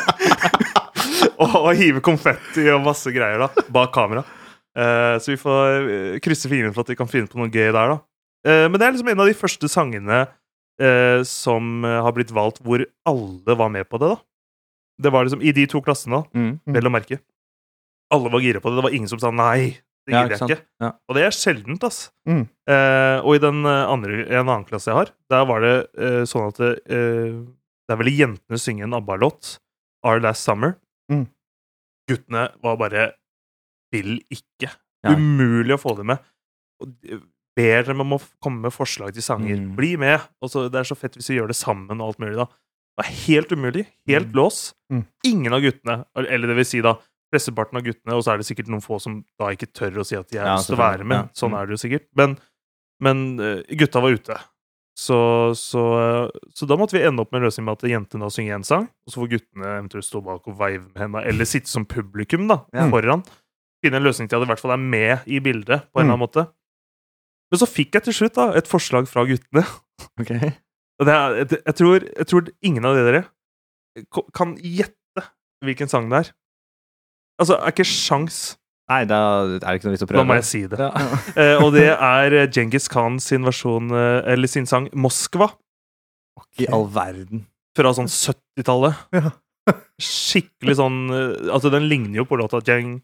og, 1.43 1.57
og 1.65 1.73
hive 1.79 2.03
konfetti 2.05 2.69
og 2.71 2.85
masse 2.85 3.11
greier 3.11 3.43
da, 3.43 3.65
bak 3.71 3.91
kamera. 3.95 4.23
Uh, 4.71 5.19
så 5.19 5.33
vi 5.33 5.41
får 5.41 6.21
krysse 6.23 6.47
fingrene 6.47 6.71
for 6.71 6.85
at 6.85 6.93
vi 6.93 6.99
kan 6.99 7.11
finne 7.11 7.27
på 7.27 7.41
noe 7.41 7.51
gøy 7.51 7.73
der, 7.73 7.97
da. 7.97 7.99
Uh, 8.47 8.67
men 8.71 8.79
det 8.79 8.87
er 8.87 8.95
liksom 8.95 9.11
en 9.11 9.25
av 9.25 9.27
de 9.27 9.35
første 9.37 9.67
sangene 9.69 10.23
eh, 10.81 11.21
som 11.27 11.85
eh, 11.85 11.99
har 12.05 12.13
blitt 12.17 12.33
valgt 12.35 12.61
hvor 12.65 12.83
alle 13.07 13.55
var 13.59 13.69
med 13.73 13.87
på 13.89 13.99
det, 14.01 14.09
da. 14.15 14.19
Det 15.01 15.11
var 15.13 15.25
liksom 15.25 15.41
i 15.45 15.53
de 15.55 15.65
to 15.69 15.81
klassene, 15.81 16.19
da, 16.21 16.39
Mm. 16.39 16.59
vel 16.75 16.89
å 16.89 16.93
merke. 16.93 17.19
Alle 18.11 18.29
var 18.33 18.41
gira 18.43 18.59
på 18.61 18.69
det. 18.69 18.77
Det 18.81 18.83
var 18.89 18.93
ingen 18.97 19.07
som 19.09 19.19
sa 19.21 19.31
nei. 19.31 19.77
Det 20.05 20.13
Ja, 20.15 20.23
gidder 20.25 20.37
jeg 20.37 20.49
ikke. 20.57 20.63
Ja. 20.81 20.89
Og 21.07 21.15
det 21.15 21.23
er 21.27 21.31
sjeldent, 21.37 21.83
ass. 21.85 21.99
Mm. 22.27 22.43
Eh, 22.67 23.17
og 23.21 23.35
i 23.37 23.41
den 23.43 23.63
eh, 23.69 23.85
andre, 23.93 24.25
en 24.27 24.49
annen 24.49 24.65
klasse 24.65 24.89
jeg 24.89 24.97
har, 24.97 25.11
der 25.29 25.45
var 25.45 25.61
det 25.61 25.75
eh, 25.97 26.23
sånn 26.25 26.47
at 26.49 26.57
det, 26.57 26.71
eh, 26.89 27.35
Der 27.89 27.97
ville 27.99 28.13
jentene 28.17 28.57
synge 28.61 28.83
en 28.87 28.93
ABBA-låt, 28.97 29.59
Our 30.03 30.19
Last 30.23 30.43
Summer. 30.47 30.75
Mm. 31.11 31.27
Guttene 32.09 32.49
var 32.63 32.77
bare 32.81 33.11
Vil 33.93 34.21
ikke. 34.31 34.71
Ja. 35.03 35.15
Umulig 35.17 35.75
å 35.75 35.81
få 35.81 35.95
det 35.97 36.05
med. 36.05 36.19
Ber 37.57 37.83
dem 37.83 37.99
om 38.01 38.13
å 38.15 38.21
komme 38.41 38.61
med 38.67 38.71
forslag 38.73 39.13
til 39.13 39.21
sanger. 39.25 39.57
Mm. 39.59 39.75
Bli 39.75 39.95
med! 39.99 40.21
Og 40.41 40.49
så, 40.53 40.69
det 40.71 40.79
er 40.79 40.87
så 40.87 40.95
fett 40.95 41.17
hvis 41.19 41.27
vi 41.29 41.35
gjør 41.39 41.51
det 41.51 41.57
sammen 41.59 41.99
og 41.99 42.07
alt 42.13 42.19
mulig, 42.23 42.37
da. 42.39 42.45
Det 42.47 43.01
var 43.03 43.09
helt 43.27 43.51
umulig. 43.51 43.85
Helt 44.07 44.27
Mm. 44.31 44.35
lås. 44.35 44.73
Mm. 44.91 45.05
Ingen 45.25 45.53
av 45.53 45.61
guttene, 45.61 46.05
eller 46.15 46.47
det 46.47 46.55
vil 46.55 46.65
si 46.65 46.81
da 46.81 46.95
flesteparten 47.33 47.77
av 47.79 47.83
guttene, 47.83 48.13
og 48.15 48.23
så 48.23 48.33
er 48.33 48.37
det 48.41 48.45
sikkert 48.47 48.67
noen 48.71 48.83
få 48.83 48.99
som 49.01 49.23
da 49.39 49.49
ikke 49.55 49.67
tør 49.71 49.99
å 50.01 50.05
si 50.05 50.15
at 50.19 50.27
de 50.29 50.37
har 50.37 50.57
lyst 50.57 50.67
til 50.67 50.75
å 50.75 50.79
være 50.83 51.03
med. 51.07 51.17
Ja. 51.17 51.27
Sånn 51.33 51.51
Mm. 51.51 51.59
er 51.61 51.65
det 51.65 51.75
jo 51.77 51.81
sikkert. 51.87 52.07
Men, 52.15 52.37
men 52.99 53.39
eh, 53.39 53.63
gutta 53.79 54.01
var 54.01 54.11
ute. 54.11 54.37
Så, 54.95 55.17
så, 55.55 55.81
eh, 56.27 56.29
så 56.53 56.67
da 56.67 56.75
måtte 56.77 56.91
vi 56.93 57.03
ende 57.07 57.21
opp 57.23 57.31
med 57.31 57.41
en 57.41 57.47
løsning 57.47 57.65
med 57.65 57.79
at 57.79 57.87
jentene 57.89 58.21
da 58.27 58.29
synger 58.29 58.57
én 58.59 58.65
sang, 58.67 58.83
og 59.07 59.11
så 59.13 59.21
får 59.23 59.29
guttene 59.31 59.65
eventuelt 59.79 60.05
stå 60.05 60.21
bak 60.23 60.47
og 60.51 60.57
veive 60.59 60.83
med 60.91 60.99
henda, 60.99 61.23
eller 61.25 61.45
sitte 61.47 61.67
som 61.71 61.85
publikum 61.85 62.47
da, 62.51 62.59
Ja. 62.75 62.89
foran. 62.91 63.23
Finne 63.83 63.95
en 63.97 64.03
løsning 64.03 64.27
til 64.29 64.35
at 64.37 64.43
de 64.43 64.51
i 64.51 64.53
hvert 64.53 64.59
fall 64.59 64.71
er 64.75 64.83
med 64.83 65.23
i 65.25 65.39
bildet, 65.39 65.87
på 65.91 65.99
en 65.99 66.05
eller 66.05 66.13
annen 66.13 66.27
måte. 66.27 66.47
Men 67.51 67.59
så 67.59 67.67
fikk 67.67 67.97
jeg 67.97 68.07
til 68.07 68.15
slutt 68.15 68.37
da 68.37 68.47
et 68.55 68.69
forslag 68.69 69.09
fra 69.11 69.25
guttene. 69.27 69.65
Ok. 70.21 70.31
Det 71.01 71.13
jeg, 71.17 71.47
jeg, 71.57 71.75
tror, 71.75 72.03
jeg 72.05 72.27
tror 72.29 72.49
ingen 72.61 72.85
av 72.85 72.97
dere 72.97 73.25
kan 74.37 74.53
gjette 74.61 75.25
hvilken 75.65 75.91
sang 75.91 76.07
det 76.11 76.21
er. 76.21 76.31
Altså, 77.41 77.57
er 77.57 77.73
ikke 77.73 77.87
sjans. 77.87 78.39
Nei, 78.91 79.03
da 79.09 79.19
er 79.47 79.59
det 79.59 79.75
ikke 79.79 79.87
noe 79.87 79.95
vits 79.95 80.05
å 80.05 80.09
Da 80.11 80.25
må 80.27 80.37
jeg 80.39 80.47
si 80.47 80.63
det. 80.69 80.79
Ja. 80.79 80.89
uh, 81.37 81.61
og 81.63 81.71
det 81.75 81.87
er 81.91 82.35
eh, 82.37 82.49
Djengis 82.49 82.89
Khan 82.91 83.19
sin 83.23 83.47
versjon, 83.47 83.91
uh, 83.93 84.21
eller 84.29 84.51
sin 84.51 84.67
sang 84.69 84.89
'Moskva', 84.91 85.51
I 86.59 86.67
all 86.73 86.87
verden. 86.91 87.45
fra 87.77 87.93
sånn 87.95 88.09
70-tallet. 88.11 88.99
Ja. 89.15 89.31
Skikkelig 90.01 90.75
sånn 90.79 90.99
uh, 91.13 91.53
Altså, 91.53 91.69
den 91.73 91.87
ligner 91.87 92.23
jo 92.23 92.27
på 92.27 92.39
låta 92.39 92.59
Djeng, 92.65 92.99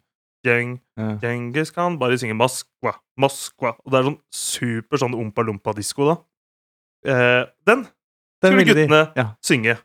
Djeng, 0.46 0.80
Ja. 0.98 1.18
Genghis 1.22 1.72
Khan. 1.72 1.98
Bare 1.98 2.18
synger 2.18 2.36
'Moskva', 2.36 2.96
'Moskva'. 3.20 3.76
Og 3.86 3.92
det 3.92 4.00
er 4.00 4.04
sånn 4.10 4.20
super 4.32 4.98
sånn 4.98 5.14
ompa-lompa-disko, 5.16 6.06
da. 6.16 6.18
Eh, 7.12 7.46
den 7.66 7.88
Den 8.42 8.54
skulle 8.54 8.66
guttene 8.66 9.06
de- 9.06 9.12
Ja. 9.16 9.34
synge. 9.42 9.78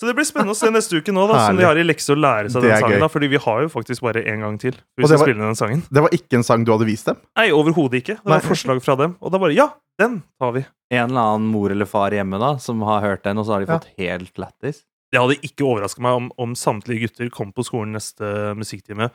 Så 0.00 0.06
det 0.08 0.16
blir 0.16 0.24
spennende 0.24 0.50
å 0.50 0.56
se 0.56 0.66
neste 0.70 0.96
uke 0.98 1.12
nå, 1.14 1.28
da, 1.30 1.46
som 1.46 1.56
de 1.56 1.62
har 1.64 1.76
i 1.78 1.84
lekse 1.84 2.10
å 2.10 2.18
lære 2.18 2.50
seg 2.50 2.62
Det 2.62 2.70
den 2.70 2.80
sangen. 2.82 2.96
gøy. 2.96 3.00
da, 3.00 3.06
Fordi 3.08 3.28
vi 3.30 3.36
har 3.36 3.60
jo 3.62 3.68
faktisk 3.68 4.00
bare 4.00 4.24
én 4.24 4.40
gang 4.40 4.58
til. 4.58 4.72
Og 4.74 4.74
Hvis 4.98 5.08
det 5.08 5.10
vi 5.10 5.16
var- 5.16 5.26
spiller 5.28 5.46
den 5.46 5.54
sangen 5.54 5.82
Det 5.92 6.02
var 6.02 6.08
ikke 6.10 6.32
en 6.36 6.42
sang 6.42 6.64
du 6.64 6.72
hadde 6.72 6.86
vist 6.86 7.04
dem? 7.06 7.16
Nei, 7.36 7.50
overhodet 7.50 8.02
ikke. 8.02 8.16
Det 8.16 8.24
var 8.24 8.40
Nei. 8.40 8.48
forslag 8.48 8.82
fra 8.82 8.96
dem. 8.96 9.16
Og 9.22 9.30
da 9.30 9.38
bare 9.38 9.54
Ja, 9.54 9.70
den 9.98 10.24
tar 10.40 10.52
vi. 10.52 10.66
En 10.90 11.10
eller 11.10 11.20
annen 11.20 11.46
mor 11.52 11.70
eller 11.70 11.84
far 11.86 12.10
hjemme 12.10 12.36
da, 12.40 12.56
som 12.58 12.80
har 12.82 13.00
hørt 13.00 13.22
den, 13.22 13.38
og 13.38 13.46
så 13.46 13.52
har 13.54 13.64
de 13.64 13.72
Ja. 13.72 13.78
fått 13.78 13.96
helt 13.96 14.34
lættis. 14.36 14.82
Det 15.12 15.20
hadde 15.20 15.38
ikke 15.40 15.64
overraska 15.64 16.00
meg 16.00 16.12
om, 16.12 16.32
om 16.36 16.54
samtlige 16.54 17.02
gutter 17.02 17.30
kom 17.30 17.52
på 17.52 17.62
skolen 17.64 17.92
neste 17.92 18.56
musikktime 18.56 19.10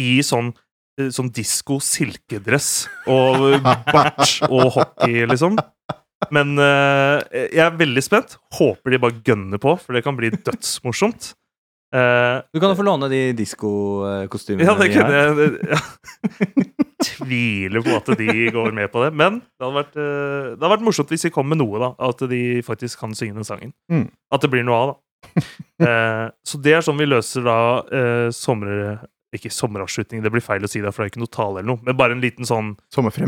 i 0.00 0.10
sånn 0.26 0.52
eh, 0.98 1.10
Sånn 1.14 1.30
disko 1.32 1.78
silkedress 1.84 2.88
og 3.08 3.60
bart 3.64 4.40
og 4.50 4.66
hockey, 4.74 5.22
liksom. 5.30 5.56
Men 6.28 6.52
uh, 6.60 7.22
jeg 7.32 7.62
er 7.64 7.76
veldig 7.80 8.02
spent. 8.04 8.36
Håper 8.58 8.92
de 8.92 9.00
bare 9.00 9.22
gønner 9.24 9.60
på, 9.62 9.72
for 9.80 9.96
det 9.96 10.04
kan 10.04 10.18
bli 10.18 10.28
dødsmorsomt. 10.34 11.32
Uh, 11.90 12.44
Du 12.52 12.60
kan 12.60 12.70
jo 12.70 12.78
få 12.78 12.84
låne 12.86 13.08
de 13.10 13.32
diskokostymene 13.34 14.62
ja, 14.62 14.76
det 14.78 14.92
kunne 14.94 15.16
jeg 15.16 15.48
ja. 15.72 15.80
tviler 17.08 17.82
på 17.82 17.96
at 17.96 18.12
de 18.20 18.44
går 18.54 18.76
med 18.76 18.92
på 18.92 19.06
det. 19.06 19.14
Men 19.16 19.40
det 19.40 19.64
hadde 19.64 19.78
vært, 19.80 19.96
uh, 19.96 20.50
det 20.52 20.60
hadde 20.60 20.74
vært 20.76 20.88
morsomt 20.90 21.14
hvis 21.14 21.26
de 21.26 21.32
kom 21.34 21.48
med 21.50 21.62
noe, 21.62 21.80
da. 21.82 21.94
At 22.10 22.26
de 22.30 22.42
faktisk 22.66 23.00
kan 23.00 23.16
synge 23.16 23.40
den 23.40 23.48
sangen. 23.48 23.72
Mm. 23.90 24.10
At 24.30 24.44
det 24.44 24.52
blir 24.52 24.66
noe 24.68 24.82
av, 24.82 24.92
da. 24.92 25.00
så 26.48 26.58
det 26.64 26.72
er 26.76 26.84
sånn 26.84 27.00
vi 27.00 27.08
løser 27.08 27.44
da 27.44 27.56
sommer... 28.34 29.00
Ikke 29.36 29.50
sommeravslutning, 29.54 30.24
det 30.24 30.32
blir 30.34 30.42
feil 30.42 30.64
å 30.66 30.68
si 30.70 30.80
det, 30.82 30.90
for 30.90 31.04
det 31.04 31.10
er 31.10 31.12
ikke 31.12 31.22
noe 31.22 31.30
tale 31.30 31.60
eller 31.60 31.68
noe. 31.70 31.82
Men 31.86 31.98
bare 31.98 32.16
en 32.16 32.22
liten 32.22 32.48
sånn 32.48 32.72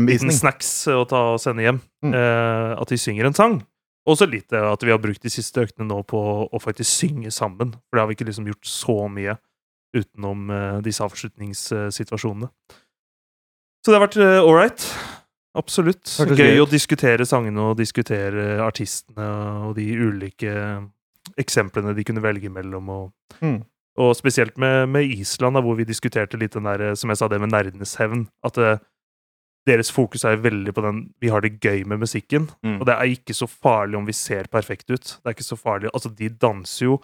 liten 0.03 0.33
snacks 0.35 0.71
å 0.91 1.05
ta 1.07 1.21
og 1.33 1.39
sende 1.39 1.63
hjem. 1.63 1.79
Mm. 2.03 2.13
Eh, 2.19 2.73
at 2.81 2.91
de 2.91 2.97
synger 2.99 3.29
en 3.29 3.37
sang. 3.37 3.61
Og 4.03 4.17
så 4.19 4.27
litt 4.27 4.51
eh, 4.51 4.65
at 4.67 4.83
vi 4.83 4.91
har 4.91 4.99
brukt 4.99 5.23
de 5.23 5.31
siste 5.31 5.63
øktene 5.63 5.87
nå 5.87 6.01
på 6.03 6.19
å 6.51 6.59
faktisk 6.59 6.91
synge 6.91 7.31
sammen. 7.31 7.71
For 7.87 7.95
det 7.95 8.03
har 8.03 8.11
vi 8.11 8.17
ikke 8.17 8.27
liksom 8.27 8.49
gjort 8.51 8.67
så 8.67 8.97
mye 9.07 9.37
utenom 9.95 10.49
eh, 10.51 10.79
disse 10.83 11.05
avslutningssituasjonene. 11.05 12.49
Så 13.83 13.91
det 13.91 13.99
har 13.99 14.03
vært 14.07 14.19
eh, 14.19 14.39
ålreit. 14.43 14.87
Absolutt. 15.55 16.09
Gøy 16.33 16.39
gøy 16.39 16.63
å 16.63 16.69
diskutere 16.69 17.27
sangene 17.29 17.69
og 17.69 17.77
diskutere 17.77 18.57
artistene 18.65 19.27
og 19.69 19.75
de 19.77 19.85
ulike 20.01 20.53
eksemplene 21.39 21.93
de 21.95 22.05
kunne 22.07 22.23
velge 22.23 22.51
mellom. 22.51 22.89
Og, 22.89 23.11
Mm. 23.41 23.63
Og 23.97 24.15
spesielt 24.17 24.57
med, 24.57 24.87
med 24.89 25.05
Island, 25.05 25.55
da, 25.55 25.61
hvor 25.61 25.75
vi 25.77 25.85
diskuterte 25.85 26.37
litt 26.41 26.53
den 26.57 26.65
der, 26.65 26.81
eh, 26.81 26.93
som 26.97 27.09
jeg 27.13 27.17
sa, 27.19 27.27
det 27.29 27.39
med 27.43 27.51
nerdenes 27.53 27.95
hevn. 27.99 28.27
At 28.45 28.57
eh, 28.57 28.77
deres 29.69 29.91
fokus 29.93 30.25
er 30.27 30.41
veldig 30.43 30.73
på 30.75 30.81
den 30.83 31.13
vi 31.23 31.29
har 31.29 31.41
det 31.45 31.59
gøy 31.63 31.83
med 31.87 32.01
musikken. 32.01 32.49
Mm. 32.65 32.79
Og 32.81 32.85
det 32.89 32.95
er 32.97 33.13
ikke 33.13 33.33
så 33.37 33.47
farlig 33.47 33.95
om 33.99 34.05
vi 34.09 34.15
ser 34.17 34.49
perfekt 34.51 34.89
ut. 34.91 35.03
Det 35.21 35.29
er 35.29 35.35
ikke 35.37 35.45
så 35.47 35.55
farlig. 35.59 35.89
Altså, 35.93 36.09
de 36.09 36.29
danser 36.29 36.85
jo 36.89 36.97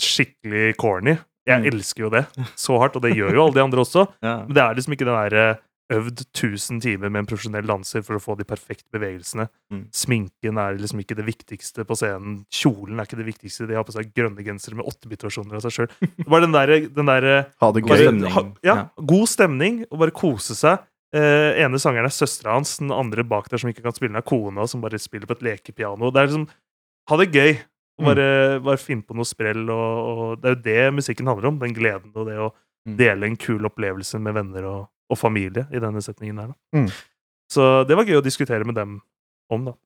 skikkelig 0.00 0.76
corny. 0.80 1.16
Jeg 1.46 1.60
Mm. 1.62 1.66
elsker 1.70 2.02
jo 2.02 2.10
det 2.10 2.24
så 2.58 2.78
hardt, 2.80 2.96
og 2.96 3.02
det 3.02 3.14
gjør 3.14 3.32
jo 3.34 3.42
alle 3.44 3.54
de 3.54 3.62
andre 3.62 3.78
også. 3.84 4.06
Ja. 4.22 4.38
Men 4.46 4.54
det 4.54 4.62
er 4.62 4.74
liksom 4.74 4.92
ikke 4.96 5.04
den 5.06 5.14
derre 5.14 5.58
øvd 5.92 6.24
1000 6.34 6.80
timer 6.82 7.08
med 7.10 7.20
en 7.22 7.26
profesjonell 7.30 7.66
danser 7.66 8.02
for 8.02 8.16
å 8.18 8.22
få 8.22 8.34
de 8.38 8.44
perfekte 8.44 8.88
bevegelsene. 8.92 9.48
Mm. 9.72 9.84
Sminken 9.94 10.58
er 10.58 10.78
liksom 10.80 10.98
ikke 11.04 11.14
det 11.16 11.26
viktigste 11.28 11.84
på 11.86 11.94
scenen. 11.94 12.40
Kjolen 12.50 12.98
er 12.98 13.06
ikke 13.06 13.20
det 13.20 13.26
viktigste. 13.28 13.68
De 13.68 13.74
har 13.78 13.84
på 13.86 13.94
seg 13.94 14.10
grønne 14.16 14.42
gensere 14.42 14.74
med 14.74 14.86
åttebit-versjoner 14.90 15.54
av 15.54 15.62
seg 15.62 15.76
sjøl. 15.76 15.94
Bare 16.26 16.42
den 16.48 16.52
derre 16.56 16.80
den 16.90 17.06
der, 17.06 17.28
Ha 17.62 17.70
det 17.72 17.84
gøy. 17.86 17.96
stemning. 18.02 18.30
ha, 18.34 18.42
ja, 18.66 18.74
Ja. 18.74 18.88
god 18.98 19.28
stemning, 19.28 19.84
og 19.90 19.98
bare 20.02 20.10
kose 20.10 20.54
seg. 20.58 20.82
Eh, 21.14 21.62
ene 21.62 21.78
sangeren 21.78 22.04
er 22.10 22.12
søstera 22.12 22.52
hans, 22.58 22.78
den 22.78 22.90
andre 22.90 23.22
bak 23.22 23.48
der 23.48 23.58
som 23.62 23.70
ikke 23.70 23.82
kan 23.86 23.92
spille, 23.94 24.10
den 24.10 24.16
er 24.18 24.26
kona, 24.26 24.66
som 24.68 24.80
bare 24.82 24.98
spiller 24.98 25.26
på 25.30 25.36
et 25.38 25.42
lekepiano. 25.46 26.10
Det 26.10 26.20
er 26.22 26.26
liksom 26.26 26.48
Ha 27.08 27.16
det 27.16 27.30
gøy. 27.32 27.58
Bare, 28.02 28.58
Mm. 28.58 28.64
bare, 28.64 28.76
finn 28.76 29.02
på 29.02 29.14
noe 29.14 29.24
sprell. 29.24 29.70
Og, 29.70 30.18
og 30.34 30.42
det 30.42 30.50
er 30.50 30.54
jo 30.56 30.62
det 30.62 30.94
musikken 30.98 31.26
handler 31.30 31.46
om. 31.48 31.58
Den 31.60 31.72
gleden 31.72 32.10
og 32.16 32.26
det 32.26 32.34
å 32.36 32.52
Mm. 32.86 32.96
dele 32.98 33.24
en 33.26 33.36
kul 33.36 33.60
opplevelse 33.64 34.20
med 34.20 34.34
venner 34.34 34.64
og, 34.64 34.88
og 35.10 35.18
familie 35.20 35.66
i 35.72 35.80
denne 35.82 36.02
setningen 36.02 36.38
her. 36.42 36.52
Da. 36.52 36.80
Mm. 36.80 36.88
Så 37.52 37.66
det 37.86 37.96
var 37.98 38.08
gøy 38.08 38.18
å 38.20 38.24
diskutere 38.26 38.66
med 38.66 38.74
dem 38.78 39.00
om, 39.52 39.68
da. 39.70 39.76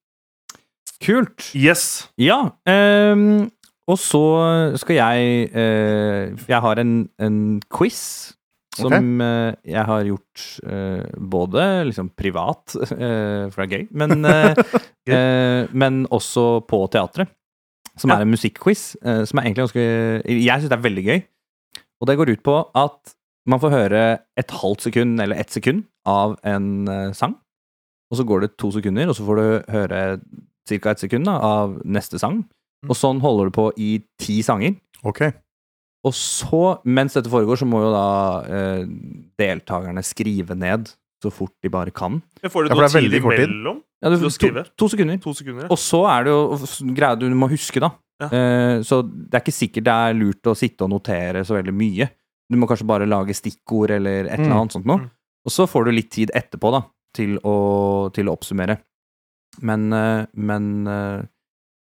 Kult. 1.00 1.50
Yes! 1.56 2.10
Ja, 2.20 2.50
Um, 2.68 3.48
og 3.90 3.96
så 3.98 4.20
skal 4.78 4.96
jeg 5.00 5.48
uh, 5.50 6.36
Jeg 6.46 6.60
har 6.62 6.78
en, 6.78 6.92
en 7.18 7.38
quiz 7.72 8.36
som 8.78 8.92
okay. 8.94 9.26
eh, 9.26 9.54
jeg 9.74 9.82
har 9.88 10.04
gjort 10.06 10.42
uh, 10.62 11.02
både 11.32 11.64
liksom 11.88 12.12
privat, 12.16 12.76
uh, 12.78 13.48
for 13.50 13.56
det 13.60 13.66
er 13.66 13.72
gøy, 13.74 13.86
men, 13.90 14.24
uh, 14.24 14.54
eh, 15.10 15.66
men 15.74 16.04
også 16.14 16.62
på 16.70 16.84
teatret. 16.94 17.32
Som 17.98 18.12
Ja. 18.12 18.20
er 18.20 18.24
en 18.24 18.30
musikkquiz, 18.32 18.94
som 19.02 19.38
er 19.40 19.42
egentlig 19.44 19.64
ganske 19.66 19.82
Jeg 20.24 20.60
syns 20.62 20.70
det 20.70 20.76
er 20.78 20.84
veldig 20.86 21.02
gøy. 21.04 21.18
Og 22.00 22.08
det 22.08 22.14
går 22.16 22.30
ut 22.32 22.42
på 22.46 22.54
at 22.78 23.12
man 23.48 23.60
får 23.62 23.72
høre 23.72 24.02
et 24.38 24.54
halvt 24.60 24.88
sekund 24.88 25.22
eller 25.22 25.40
ett 25.40 25.52
sekund 25.52 25.84
av 26.08 26.36
en 26.46 26.88
eh, 26.88 27.12
sang. 27.16 27.36
Og 28.10 28.18
så 28.18 28.26
går 28.26 28.44
det 28.44 28.54
to 28.58 28.72
sekunder, 28.74 29.08
og 29.10 29.16
så 29.16 29.24
får 29.26 29.38
du 29.38 29.44
høre 29.70 30.00
ca. 30.68 30.90
ett 30.90 31.04
sekund 31.04 31.28
da, 31.28 31.36
av 31.38 31.78
neste 31.86 32.18
sang. 32.18 32.42
Og 32.88 32.96
sånn 32.96 33.20
holder 33.22 33.50
du 33.50 33.54
på 33.54 33.68
i 33.78 33.90
ti 34.20 34.40
sanger. 34.42 34.74
Ok. 35.06 35.22
Og 36.08 36.16
så, 36.16 36.62
mens 36.88 37.14
dette 37.16 37.30
foregår, 37.30 37.60
så 37.60 37.68
må 37.68 37.82
jo 37.84 37.92
da 37.92 38.08
eh, 38.48 38.82
deltakerne 39.40 40.02
skrive 40.06 40.56
ned 40.58 40.88
så 41.20 41.28
fort 41.32 41.52
de 41.60 41.68
bare 41.72 41.92
kan. 41.92 42.18
Men 42.40 42.52
får 42.52 42.66
du 42.66 42.72
noe 42.72 42.88
tid. 42.88 43.16
imellom? 43.20 43.82
Ja, 44.00 44.08
du, 44.08 44.16
to, 44.16 44.30
to 44.30 44.32
sekunder. 44.32 45.18
To 45.20 45.34
sekunder? 45.36 45.66
ja. 45.66 45.72
Og 45.72 45.80
så 45.80 46.00
er 46.08 46.24
det 46.24 46.32
jo 46.32 46.94
greia 46.96 47.18
du 47.20 47.28
må 47.36 47.50
huske, 47.52 47.82
da. 47.84 47.92
Ja. 48.20 48.28
Eh, 48.32 48.78
så 48.84 49.02
det 49.04 49.36
er 49.36 49.44
ikke 49.44 49.56
sikkert 49.56 49.86
det 49.86 49.96
er 50.06 50.16
lurt 50.16 50.48
å 50.48 50.56
sitte 50.56 50.86
og 50.86 50.92
notere 50.92 51.44
så 51.44 51.56
veldig 51.58 51.76
mye. 51.76 52.08
Du 52.50 52.56
må 52.58 52.66
kanskje 52.66 52.86
bare 52.86 53.06
lage 53.06 53.34
stikkord 53.36 53.90
eller 53.94 54.24
et 54.26 54.38
eller 54.38 54.50
Mm. 54.50 54.56
annet 54.60 54.72
sånt 54.72 54.86
noe. 54.86 54.98
Mm. 54.98 55.10
Og 55.46 55.52
så 55.54 55.66
får 55.70 55.84
du 55.86 55.90
litt 55.92 56.10
tid 56.10 56.30
etterpå, 56.34 56.70
da, 56.72 56.82
til 57.14 57.38
å, 57.44 58.10
til 58.12 58.26
å 58.26 58.34
oppsummere. 58.36 58.78
Men, 59.62 59.92
eh, 59.92 60.26
men 60.34 60.86
eh, 60.86 61.22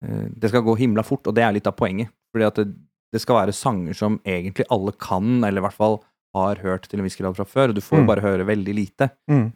eh, 0.05 0.27
det 0.37 0.51
skal 0.51 0.63
gå 0.67 0.77
himla 0.79 1.03
fort, 1.07 1.27
og 1.27 1.35
det 1.35 1.43
er 1.45 1.53
litt 1.57 1.67
av 1.67 1.77
poenget. 1.77 2.11
Fordi 2.35 2.47
at 2.47 2.55
det, 2.61 2.67
det 3.13 3.21
skal 3.23 3.41
være 3.47 3.55
sanger 3.57 3.95
som 3.97 4.19
egentlig 4.27 4.67
alle 4.71 4.93
kan, 4.93 5.43
eller 5.45 5.63
i 5.63 5.67
hvert 5.67 5.79
fall 5.79 6.01
har 6.37 6.57
hørt 6.61 6.89
til 6.91 7.01
en 7.01 7.07
viss 7.07 7.17
grad 7.17 7.35
fra 7.39 7.47
før, 7.49 7.71
og 7.71 7.75
du 7.79 7.81
får 7.81 8.03
Mm. 8.03 8.07
bare 8.07 8.21
høre 8.21 8.45
veldig 8.45 8.75
lite. 8.77 9.11
Mm. 9.31 9.53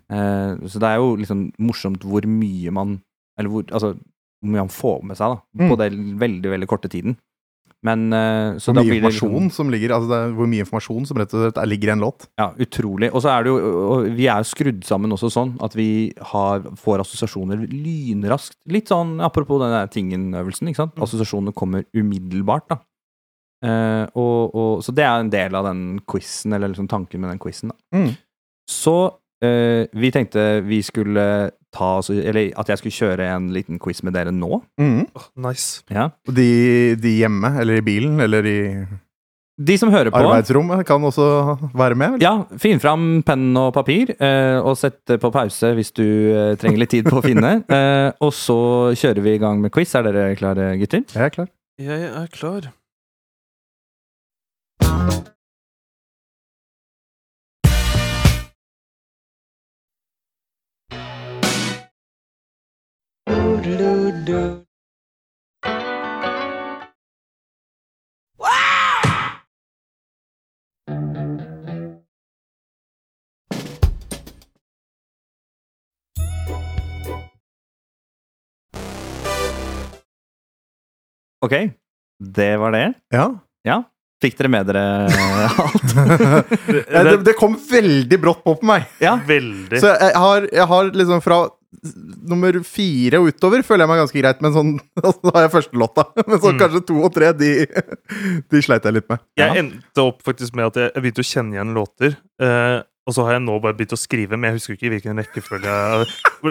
Så 0.67 0.79
det 0.81 0.89
er 0.89 0.97
jo 0.97 1.17
liksom 1.17 1.53
morsomt 1.59 2.01
hvor 2.07 2.25
mye 2.25 2.71
man 2.73 3.03
Eller 3.39 3.49
hvor, 3.51 3.63
altså, 3.73 3.95
hvor 4.43 4.51
mye 4.53 4.61
han 4.61 4.69
får 4.69 5.03
med 5.05 5.17
seg 5.17 5.31
da, 5.33 5.37
på 5.69 5.77
Mm. 5.77 5.79
den 5.79 6.19
veldig, 6.19 6.51
veldig 6.51 6.67
korte 6.69 6.89
tiden. 6.91 7.17
Men 7.87 8.13
eh, 8.13 8.59
så 8.61 8.75
Hvor 8.75 8.85
mye 8.85 8.99
informasjon 8.99 9.31
liksom, 9.33 9.53
som 9.57 9.71
ligger 9.73 9.95
Altså 9.97 10.13
er 10.13 10.33
hvor 10.37 10.49
mye 10.53 10.65
informasjon 10.67 11.07
som 11.09 11.17
rett 11.17 11.33
og 11.33 11.47
slett 11.47 11.61
er- 11.63 11.71
ligger 11.71 11.89
i 11.89 11.95
en 11.95 12.03
låt. 12.05 12.27
Ja, 12.37 12.51
utrolig. 12.61 13.09
Og 13.15 13.23
så 13.25 13.31
er 13.33 13.47
det 13.47 13.55
jo 13.55 14.03
Vi 14.19 14.27
er 14.29 14.43
jo 14.45 14.49
skrudd 14.51 14.85
sammen 14.85 15.15
også 15.17 15.31
sånn 15.33 15.55
at 15.65 15.77
vi 15.79 16.13
har, 16.33 16.61
får 16.77 17.01
assosiasjoner 17.07 17.65
lynraskt. 17.73 18.59
Litt 18.69 18.93
sånn 18.93 19.17
apropos 19.25 19.63
den 19.65 19.77
tingen-øvelsen, 19.97 20.69
ikke 20.69 20.83
sant. 20.83 20.95
Mm. 20.97 21.05
Assosiasjonene 21.09 21.57
kommer 21.57 21.87
umiddelbart, 21.97 22.69
da. 22.69 22.81
Eh, 23.65 24.07
og, 24.17 24.55
og, 24.55 24.85
så 24.85 24.93
det 24.97 25.05
er 25.05 25.21
en 25.21 25.33
del 25.33 25.57
av 25.57 25.67
den 25.69 26.01
quizen, 26.09 26.53
eller 26.57 26.73
liksom 26.73 26.89
tanken 26.89 27.21
med 27.21 27.33
den 27.33 27.41
quizen, 27.43 27.73
da. 27.73 27.97
Mm. 27.97 28.13
Så 28.71 28.97
eh, 29.45 29.87
vi 29.93 30.11
tenkte 30.15 30.61
vi 30.67 30.83
skulle 30.83 31.51
ta 31.71 32.01
Eller 32.11 32.51
at 32.59 32.69
jeg 32.69 32.81
skulle 32.81 32.97
kjøre 32.97 33.29
en 33.31 33.53
liten 33.55 33.79
quiz 33.79 34.03
med 34.03 34.17
dere 34.17 34.33
nå. 34.35 34.59
Mm. 34.81 35.05
Oh, 35.15 35.29
nice. 35.47 35.85
Ja. 35.91 36.09
De, 36.27 36.97
de 36.99 37.13
hjemme, 37.21 37.53
eller 37.61 37.79
i 37.79 37.85
bilen, 37.87 38.19
eller 38.21 38.47
i 38.47 38.59
De 39.61 39.77
som 39.79 39.93
hører 39.93 40.11
på 40.11 40.19
arbeidsrommet, 40.19 40.83
kan 40.89 41.05
også 41.05 41.29
være 41.77 41.95
med. 41.95 42.17
eller? 42.17 42.25
Ja, 42.25 42.59
finn 42.59 42.81
fram 42.83 43.23
penn 43.23 43.53
og 43.61 43.71
papir, 43.77 44.11
eh, 44.19 44.59
og 44.59 44.75
sett 44.81 45.15
på 45.21 45.31
pause 45.31 45.75
hvis 45.77 45.93
du 45.95 46.07
eh, 46.33 46.57
trenger 46.59 46.83
litt 46.83 46.95
tid 46.97 47.07
på 47.07 47.21
å 47.21 47.25
finne. 47.25 47.61
Eh, 47.71 48.11
og 48.25 48.33
så 48.35 48.59
kjører 48.99 49.23
vi 49.23 49.37
i 49.37 49.39
gang 49.43 49.61
med 49.63 49.71
quiz. 49.71 49.95
Er 49.95 50.09
dere 50.09 50.35
klare, 50.41 50.73
gutter? 50.81 51.05
Jeg 51.15 51.29
er 51.29 51.35
klar. 51.37 51.51
Jeg 51.79 52.11
er 52.11 52.27
klar. 52.35 52.73
Ok, 81.43 81.53
det 82.19 82.57
var 82.57 82.71
det. 82.71 82.95
Ja. 83.11 83.39
Fikk 84.21 84.35
dere 84.37 84.51
med 84.53 84.67
dere 84.69 84.83
alt? 85.65 85.95
Det, 86.69 87.15
det 87.25 87.35
kom 87.39 87.55
veldig 87.71 88.19
brått 88.21 88.43
på 88.45 88.55
på 88.61 88.69
meg. 88.69 88.85
Ja. 89.01 89.15
Veldig. 89.27 89.81
Så 89.81 89.95
jeg 89.95 90.13
har, 90.21 90.47
jeg 90.53 90.67
har 90.69 90.91
liksom 90.93 91.23
fra 91.25 91.39
nummer 92.29 92.57
fire 92.67 93.21
og 93.23 93.31
utover 93.31 93.63
føler 93.65 93.85
jeg 93.87 93.91
meg 93.93 94.01
ganske 94.03 94.19
greit, 94.21 94.41
men 94.45 94.53
sånn 94.53 94.73
Da 95.01 95.33
har 95.37 95.47
jeg 95.47 95.53
første 95.55 95.79
låta. 95.81 96.05
Men 96.27 96.41
så 96.43 96.51
Mm. 96.53 96.59
kanskje 96.61 96.83
to 96.91 96.97
og 97.07 97.13
tre, 97.15 97.31
de, 97.39 97.51
de 98.51 98.63
sleit 98.67 98.85
jeg 98.85 98.97
litt 98.99 99.09
med. 99.09 99.23
Jeg 99.39 99.47
Ja. 99.55 99.63
endte 99.63 100.05
opp 100.05 100.21
faktisk 100.27 100.57
med 100.59 100.67
at 100.73 100.77
jeg, 100.83 100.91
jeg 100.97 101.03
begynte 101.07 101.25
å 101.25 101.29
kjenne 101.31 101.57
igjen 101.57 101.73
låter. 101.77 102.17
Eh, 102.43 102.79
og 103.09 103.15
så 103.17 103.25
har 103.25 103.39
jeg 103.39 103.45
nå 103.47 103.57
bare 103.63 103.75
begynt 103.79 103.95
å 103.97 103.99
skrive, 103.99 104.37
men 104.37 104.51
jeg 104.51 104.59
husker 104.61 104.77
ikke 104.77 104.87
i 104.91 104.93
hvilken 104.97 105.23
rekkefølge. 105.23 105.79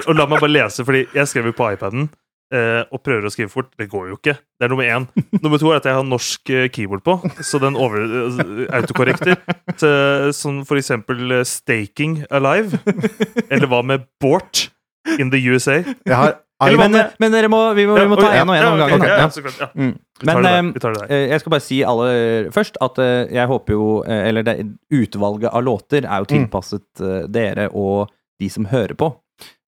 Og 0.02 0.10
la 0.18 0.26
meg 0.26 0.42
bare 0.42 0.52
lese, 0.56 0.84
fordi 0.88 1.06
jeg 1.14 1.30
skrev 1.30 1.52
jo 1.52 1.54
på 1.60 1.68
iPaden. 1.76 2.10
Eh, 2.53 2.82
og 2.91 3.01
prøver 3.06 3.27
å 3.27 3.32
skrive 3.34 3.51
fort. 3.53 3.70
Det 3.79 3.89
går 3.91 4.10
jo 4.12 4.18
ikke. 4.18 4.36
Det 4.60 4.65
er 4.68 4.72
nummer 4.74 4.88
én. 4.89 5.08
Nummer 5.44 5.62
to 5.62 5.70
er 5.72 5.79
at 5.79 5.88
jeg 5.89 5.98
har 5.98 6.06
norsk 6.08 6.51
eh, 6.56 6.68
keyboard 6.74 7.03
på, 7.06 7.18
så 7.46 7.62
den 7.62 7.77
over, 7.79 8.03
eh, 8.03 8.65
autokorrekter. 8.79 9.39
Så, 9.79 9.89
Som 10.36 10.65
for 10.65 10.79
eksempel 10.79 11.41
'Staking 11.46 12.25
Alive'. 12.32 12.79
Eller 13.50 13.68
hva 13.68 13.82
med 13.86 14.06
'Bort 14.20 14.70
in 15.20 15.32
the 15.32 15.39
USA'? 15.39 15.84
Jeg 16.06 16.15
har 16.15 16.38
Eller 16.62 16.89
Men, 16.89 17.06
men 17.20 17.32
dere 17.32 17.48
må, 17.48 17.74
vi 17.74 17.86
må, 17.88 17.96
vi 17.96 18.08
må 18.12 18.18
ta 18.20 18.34
én 18.36 18.50
og 18.50 18.56
én 18.58 18.65
om 18.68 18.77
gangen. 18.77 19.00
Mm. 19.75 19.94
Men 20.27 20.74
jeg 21.08 21.39
skal 21.39 21.51
bare 21.53 21.63
si 21.63 21.77
alle 21.88 22.51
først 22.51 22.75
at 22.84 23.00
jeg 23.32 23.48
håper 23.48 23.72
jo 23.74 24.03
Eller 24.03 24.44
det, 24.44 24.68
utvalget 24.91 25.53
av 25.53 25.63
låter 25.63 26.03
er 26.03 26.20
jo 26.20 26.27
Mm. 26.27 26.34
tilpasset 26.36 27.00
mm. 27.00 27.32
dere 27.32 27.70
og 27.72 28.10
de 28.41 28.50
som 28.50 28.65
hører 28.65 28.94
på. 29.00 29.13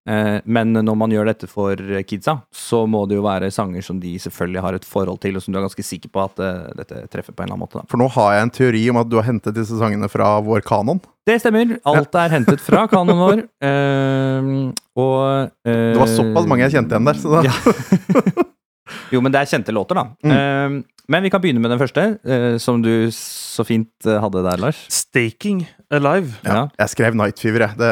Eh, 0.08 0.40
Men 0.44 0.72
når 0.74 0.96
man 0.98 1.12
gjør 1.14 1.28
dette 1.30 1.48
for 1.50 1.78
kidsa, 2.08 2.40
så 2.50 2.82
må 2.90 3.04
det 3.06 3.18
jo 3.20 3.24
være 3.26 3.52
sanger 3.54 3.84
som 3.86 4.00
de 4.02 4.16
selvfølgelig 4.18 4.64
har 4.64 4.78
et 4.78 4.88
forhold 4.88 5.20
til, 5.22 5.36
og 5.36 5.44
som 5.44 5.54
du 5.54 5.60
er 5.60 5.66
ganske 5.66 5.86
sikker 5.86 6.10
på 6.10 6.24
at 6.24 6.42
eh, 6.42 6.72
dette 6.80 7.04
treffer 7.12 7.34
på 7.34 7.44
en 7.44 7.50
eller 7.50 7.54
annen 7.54 7.64
måte. 7.66 7.78
Da. 7.78 7.86
For 7.90 8.02
nå 8.02 8.08
har 8.16 8.34
jeg 8.34 8.48
en 8.48 8.54
teori 8.58 8.84
om 8.90 9.02
at 9.02 9.10
du 9.10 9.18
har 9.20 9.28
hentet 9.28 9.58
disse 9.58 9.78
sangene 9.78 10.10
fra 10.10 10.34
vår 10.42 10.66
kanon. 10.66 11.02
Det 11.28 11.38
stemmer. 11.38 11.76
Alt 11.86 12.16
er 12.18 12.32
hentet 12.34 12.62
fra 12.64 12.88
kanonen 12.90 13.20
vår. 13.22 13.44
Uh, 13.62 14.72
og 15.02 15.20
uh, 15.46 15.70
Det 15.70 16.00
var 16.00 16.10
såpass 16.10 16.48
mange 16.50 16.66
jeg 16.66 16.80
kjente 16.80 16.98
igjen 16.98 17.06
der. 17.06 17.22
Så 17.22 17.36
da. 17.36 17.44
Ja. 17.46 18.40
jo, 19.12 19.20
men 19.20 19.32
det 19.34 19.40
er 19.44 19.50
kjente 19.52 19.72
låter, 19.74 19.94
da. 19.98 20.04
Mm. 20.24 20.32
Eh, 20.32 20.82
men 21.12 21.24
vi 21.26 21.30
kan 21.34 21.40
begynne 21.42 21.60
med 21.60 21.70
den 21.72 21.80
første, 21.80 22.02
eh, 22.24 22.56
som 22.62 22.78
du 22.80 23.08
så 23.12 23.64
fint 23.66 23.90
eh, 24.06 24.20
hadde 24.22 24.40
der, 24.46 24.56
Lars. 24.62 24.78
Staking 24.88 25.64
Alive. 25.92 26.30
Ja. 26.46 26.68
Jeg 26.78 26.88
skrev 26.94 27.14
Night 27.18 27.38
Fever, 27.42 27.66
jeg. 27.66 27.76
Det, 27.76 27.90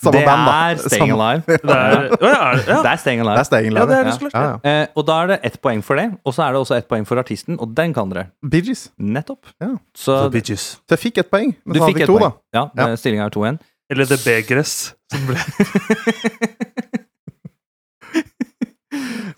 samme 0.00 0.14
det 0.14 0.22
band, 0.24 0.46
da. 0.46 0.54
er 0.70 0.80
Staying 0.80 1.10
Samme- 1.12 1.18
Alive. 1.18 1.42
Det 1.58 1.74
er, 1.74 2.06
ja, 2.22 2.30
er 2.38 2.54
det, 2.54 2.68
ja. 2.70 2.78
Det 2.86 2.92
er 2.92 3.02
Staying 3.02 3.20
Det 3.20 3.26
Alive. 3.26 3.38
er 3.42 3.48
Staying 3.50 3.74
ja, 3.74 3.84
det 3.90 3.98
er 3.98 4.04
det. 4.08 4.14
Ja, 4.32 4.40
Ja. 4.40 4.58
ja. 4.64 4.82
Eh, 4.82 4.86
og 4.96 5.06
da 5.10 5.18
er 5.24 5.26
det 5.34 5.40
ett 5.50 5.58
poeng 5.60 5.82
for 5.84 6.00
det, 6.00 6.06
og 6.24 6.32
så 6.38 6.46
er 6.46 6.54
det 6.56 6.62
også 6.62 6.78
ett 6.78 6.88
poeng 6.88 7.04
for 7.10 7.20
artisten, 7.20 7.58
og 7.60 7.74
den 7.76 7.92
kan 7.92 8.08
dere. 8.14 8.28
Bidgies. 8.48 8.86
Nettopp. 8.98 9.50
Ja. 9.60 9.74
Så 9.98 10.30
The 10.32 10.40
Så 10.56 10.78
jeg 10.96 10.98
fikk 11.04 11.18
ett 11.18 11.30
poeng, 11.30 11.52
men 11.66 11.74
du 11.74 11.80
så 11.80 11.84
hadde 11.84 11.92
fikk 11.92 12.06
fikk 12.06 12.06
to, 12.14 12.18
poeng. 12.18 12.32
da. 12.54 12.58
Ja, 12.58 12.86
Ja. 12.88 12.96
Stillinga 12.96 13.26
er 13.26 13.30
2-1. 13.34 13.58
Eller 13.90 14.04
The 14.04 14.16
Begress. 14.24 14.94
Som 15.12 15.26
ble 15.26 15.36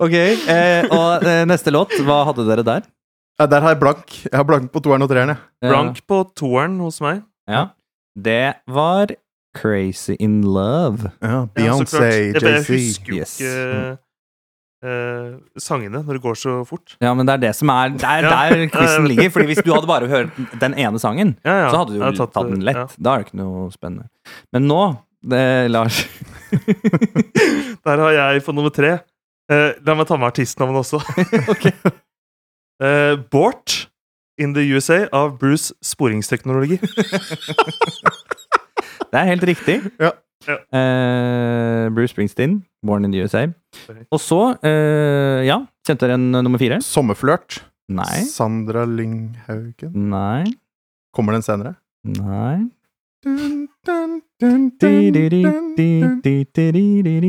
Ok, 0.01 0.15
eh, 0.17 0.87
og 0.97 1.25
eh, 1.29 1.43
neste 1.49 1.73
låt, 1.75 1.93
hva 2.07 2.23
hadde 2.31 2.47
dere 2.49 2.65
der? 2.65 2.87
Ja, 3.41 3.47
der 3.49 3.61
har 3.65 3.75
jeg 3.75 3.81
blank. 3.83 4.15
Jeg 4.27 4.37
har 4.37 4.45
blank 4.49 4.71
på 4.73 4.81
toeren 4.85 5.05
og 5.05 5.11
treeren, 5.13 5.35
jeg. 5.35 5.43
Eh, 5.65 5.69
blank 5.73 6.01
på 6.09 6.23
toeren 6.37 6.79
hos 6.81 7.01
meg. 7.05 7.23
Ja. 7.49 7.67
Det 8.17 8.55
var 8.69 9.13
Crazy 9.57 10.17
in 10.21 10.41
Love. 10.47 11.11
Ja, 11.21 11.47
Ja, 11.59 11.75
så 11.77 11.85
klart. 11.85 11.91
Beyoncé, 11.91 12.11
Jeg, 12.11 12.43
jeg 12.43 12.61
JC. 12.61 12.71
husker 12.73 13.13
jo 13.13 13.19
Yes. 13.21 13.35
ikke 13.41 13.99
eh, 14.83 15.33
sangene 15.61 16.01
når 16.07 16.17
det 16.19 16.23
går 16.25 16.37
så 16.41 16.55
fort. 16.69 16.97
Ja, 17.03 17.13
men 17.15 17.27
det 17.29 17.35
er 17.35 17.43
det 17.49 17.55
som 17.59 17.69
er 17.75 17.91
Det 17.91 18.05
er 18.09 18.23
Ja. 18.25 18.31
der 18.31 18.67
quizen 18.77 19.09
ligger. 19.09 19.31
Fordi 19.31 19.47
hvis 19.53 19.63
du 19.65 19.73
hadde 19.75 19.87
bare 19.91 20.09
hørt 20.09 20.31
den 20.61 20.75
ene 20.75 20.99
sangen, 21.03 21.37
Ja, 21.45 21.59
ja. 21.67 21.71
så 21.71 21.77
hadde 21.83 21.93
du 21.93 21.99
Jeg 21.99 22.05
har 22.07 22.13
jo 22.13 22.27
tatt, 22.27 22.51
den 22.51 22.65
lett. 22.65 22.77
ja. 22.77 22.87
Da 22.99 23.15
er 23.15 23.19
det 23.19 23.27
ikke 23.29 23.41
noe 23.43 23.71
spennende. 23.75 24.09
Men 24.53 24.69
nå, 24.69 24.83
det, 25.29 25.71
Lars 25.71 26.01
Der 27.85 27.97
har 28.05 28.11
jeg 28.17 28.43
for 28.45 28.53
nummer 28.57 28.71
tre. 28.73 28.99
Eh, 29.51 29.73
la 29.87 29.95
meg 29.99 30.07
ta 30.07 30.15
med 30.21 30.31
artistnavnet 30.31 30.85
også. 30.85 30.99
Eh, 32.81 33.13
Bort 33.29 33.91
in 34.41 34.55
the 34.57 34.63
USA 34.73 35.03
av 35.13 35.35
Bruce 35.37 35.75
Sporingsteknologi. 35.85 36.79
Det 39.11 39.19
er 39.21 39.27
helt 39.29 39.45
riktig. 39.45 39.75
Ja. 40.01 40.15
Ja. 40.49 40.57
Uh, 40.73 41.91
Bruce 41.93 42.15
Springsteen, 42.15 42.63
Born 42.81 43.05
in 43.05 43.13
the 43.13 43.21
USA. 43.21 43.43
Og 44.09 44.17
så, 44.25 44.39
eh, 44.65 45.45
ja, 45.45 45.59
kjente 45.85 46.07
dere 46.07 46.17
en 46.17 46.31
nummer 46.33 46.57
fire? 46.63 46.81
Sommerflørt. 46.81 47.59
Nei. 47.93 48.25
Sandra 48.25 48.87
Lynghaugen. 48.89 49.93
Nei. 50.09 50.49
Kommer 51.13 51.37
den 51.37 51.45
senere? 51.45 51.75
Nei. 52.07 52.71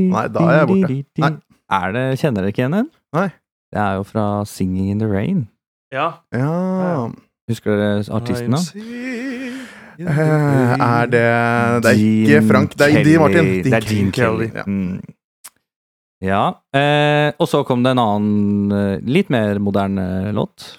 Nei, 0.08 0.28
da 0.32 0.48
er 0.48 0.62
jeg 0.62 0.72
borte. 0.72 1.04
Nei. 1.20 1.36
Er 1.72 1.94
det, 1.96 2.06
kjenner 2.20 2.44
dere 2.44 2.52
ikke 2.54 2.64
igjen 2.66 2.76
den? 2.80 2.90
Nei. 3.16 3.28
Det 3.72 3.80
er 3.80 3.98
jo 4.00 4.04
fra 4.08 4.26
Singing 4.50 4.90
in 4.92 5.00
the 5.00 5.08
Rain. 5.08 5.46
Ja. 5.92 6.10
Ja 6.36 7.08
Husker 7.52 7.76
dere 7.80 8.04
artisten, 8.16 8.52
da? 8.56 8.60
Eh, 10.02 10.76
Er 10.82 11.10
det 11.12 11.24
Det 11.84 11.92
er 11.92 11.98
ikke 12.02 12.42
Frank. 12.48 12.76
Det 12.80 12.88
er 12.88 13.04
Dean 13.06 13.22
Martin. 13.22 13.50
Det 13.66 13.74
er 13.74 13.88
Dean 13.88 14.12
Kelly. 14.16 14.48
Ja. 14.56 14.64
Mm. 14.68 15.02
Ja. 16.22 16.44
Eh, 16.78 17.32
og 17.42 17.48
så 17.50 17.64
kom 17.68 17.84
det 17.84 17.92
en 17.96 18.02
annen, 18.02 18.72
eh, 18.72 19.00
litt 19.08 19.30
mer 19.34 19.60
moderne 19.60 20.32
låt. 20.36 20.78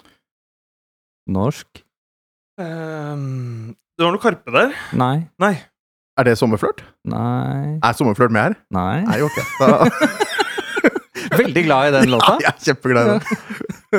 Norsk. 1.28 1.83
Um, 2.59 3.74
det 3.98 4.05
var 4.05 4.12
noe 4.14 4.22
Karpe 4.22 4.52
der. 4.55 4.72
Nei. 4.98 5.28
Nei. 5.42 5.55
Er 6.18 6.28
det 6.28 6.37
Sommerflørt? 6.38 6.83
Nei. 7.09 7.78
Er 7.83 7.94
Sommerflørt 7.96 8.31
med 8.35 8.42
her? 8.42 8.57
Nei. 8.74 9.00
Nei, 9.07 9.20
ok. 9.24 9.38
Da, 9.61 9.88
Veldig 11.46 11.64
glad 11.66 11.88
i 11.88 11.94
den 11.98 12.11
låta. 12.14 12.35
ja, 12.40 12.48
jeg 12.48 12.52
er 12.52 12.64
kjempeglad 12.68 13.05
i 13.07 13.09
den. 13.12 13.22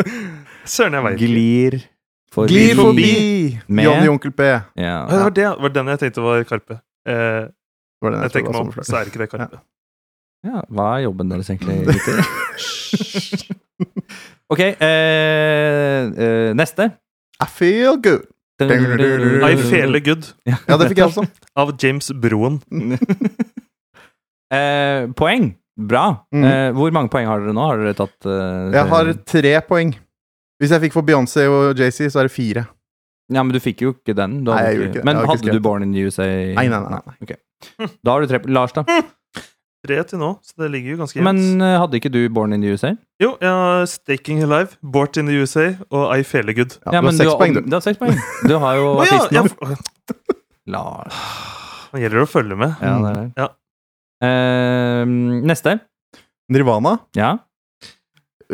Søren, 0.75 0.93
jeg 0.97 1.03
veit 1.07 1.17
ikke. 1.17 1.27
Glir 1.33 1.77
forbi. 2.33 2.53
Glir 2.53 2.75
forbi! 2.79 3.11
Med- 3.67 3.85
Johnny 3.85 4.07
Onkel 4.13 4.31
P. 4.31 4.41
Ja. 4.47 4.63
Ja, 4.79 4.93
Det 5.11 5.19
var, 5.23 5.29
det, 5.37 5.47
var 5.65 5.69
den 5.75 5.87
jeg 5.93 5.99
tenkte 6.05 6.21
var 6.25 6.43
Karpe. 6.49 6.79
Eh, 7.07 7.43
Var 8.03 8.11
jeg 8.17 8.21
jeg 8.27 8.31
tenker 8.37 8.51
meg 8.55 8.61
om, 8.65 8.71
så 8.83 8.97
er 8.99 9.11
ikke 9.11 9.21
det 9.23 9.29
Karpe. 9.31 9.59
ja. 10.47 10.61
Hva 10.69 10.87
er 10.97 11.03
jobben 11.05 11.29
deres 11.31 11.49
egentlig, 11.53 11.83
gutter? 11.87 12.17
Ok, 14.53 14.59
eh, 14.59 16.01
eh, 16.13 16.53
neste. 16.57 16.89
I 17.41 17.47
feel 17.49 17.95
good. 18.03 18.25
I 18.63 19.55
feel 19.57 19.97
Good 20.05 20.27
Ja, 20.45 20.77
det 20.77 20.85
fikk 20.91 20.99
jeg 21.01 21.07
også. 21.09 21.23
av 21.57 21.71
James 21.81 22.11
Broen. 22.21 22.59
Eh, 24.53 25.07
poeng. 25.17 25.47
Bra. 25.79 26.03
Mm. 26.33 26.43
Eh, 26.45 26.71
hvor 26.77 26.91
mange 26.93 27.09
poeng 27.09 27.25
har 27.25 27.39
dere 27.41 27.53
nå? 27.57 27.63
Har 27.65 27.77
dere 27.81 27.95
tatt 27.97 28.27
eh, 28.29 28.73
Jeg 28.75 28.89
har 28.91 29.13
tre 29.25 29.53
poeng. 29.67 29.93
Hvis 30.61 30.69
jeg 30.75 30.83
fikk 30.85 30.93
for 30.93 31.01
Beyoncé 31.07 31.47
og 31.49 31.75
JC, 31.79 32.05
så 32.13 32.21
er 32.21 32.29
det 32.29 32.31
fire. 32.35 32.67
Ja, 33.33 33.41
men 33.41 33.53
du 33.55 33.59
fikk 33.63 33.81
jo 33.81 33.93
ikke 33.95 34.13
den. 34.15 34.43
Du 34.45 34.51
Nei, 34.51 34.59
jeg 34.61 34.75
ikke- 34.75 34.77
gjorde 34.77 34.89
ikke 34.91 34.99
det. 35.01 35.05
Men 35.05 35.15
Jeg 35.15 35.25
har 35.25 35.33
ikke 35.35 35.47
hadde 35.47 35.57
du 35.57 35.65
Born 35.65 35.83
in 35.83 35.91
the 35.95 36.03
USA? 36.05 36.27
Nei, 36.53 36.67
nei, 36.67 36.79
nei, 36.79 36.99
nei. 37.07 37.15
Ok. 37.23 37.33
Da 38.03 38.11
har 38.11 38.21
du 38.21 38.27
tre 38.27 38.39
Lars, 38.53 38.73
da? 38.75 38.83
Tre 39.83 39.97
til 40.07 40.19
nå, 40.21 40.29
så 40.45 40.53
det 40.61 40.69
ligger 40.71 40.93
jo 40.93 40.97
ganske 41.01 41.17
jevnt. 41.19 41.25
Men 41.27 41.61
eh, 41.65 41.73
hadde 41.81 41.97
ikke 41.99 42.11
du 42.13 42.21
Born 42.31 42.53
in 42.55 42.61
the 42.63 42.69
USA? 42.71 42.93
Jo, 43.19 43.33
jeg 43.41 43.49
har 43.49 43.85
Staking 43.91 44.43
Alive, 44.45 44.77
Bort 44.83 45.17
in 45.17 45.25
the 45.27 45.33
USA 45.41 45.65
og 45.89 46.05
I 46.15 46.21
feel 46.23 46.53
Good. 46.53 46.77
Ja, 46.85 46.91
du 46.91 46.95
har 46.99 47.03
men 47.09 47.17
seks 47.17 47.31
har- 47.33 47.39
poeng, 47.41 47.53
du. 47.57 47.61
Du 47.65 47.75
har 47.75 47.81
seks 47.83 47.97
poeng. 47.99 48.15
Du 48.47 48.55
har 48.59 48.75
jo 48.79 48.85
Å 48.93 49.03
ja, 49.07 49.17
artisten 49.17 49.35
ja, 49.35 49.75
Lars. 50.77 51.17
Nå 51.91 51.99
gjelder 51.99 52.21
det 52.21 52.23
å 52.27 52.31
følge 52.31 52.55
med. 52.57 52.75
Ja, 52.79 52.93
det 53.03 53.09
er 53.11 53.19
det. 53.19 53.25
Ja. 53.41 53.47
Eh, 54.23 55.03
neste. 55.43 55.79
Nirvana. 56.51 56.97
Ja, 57.17 57.37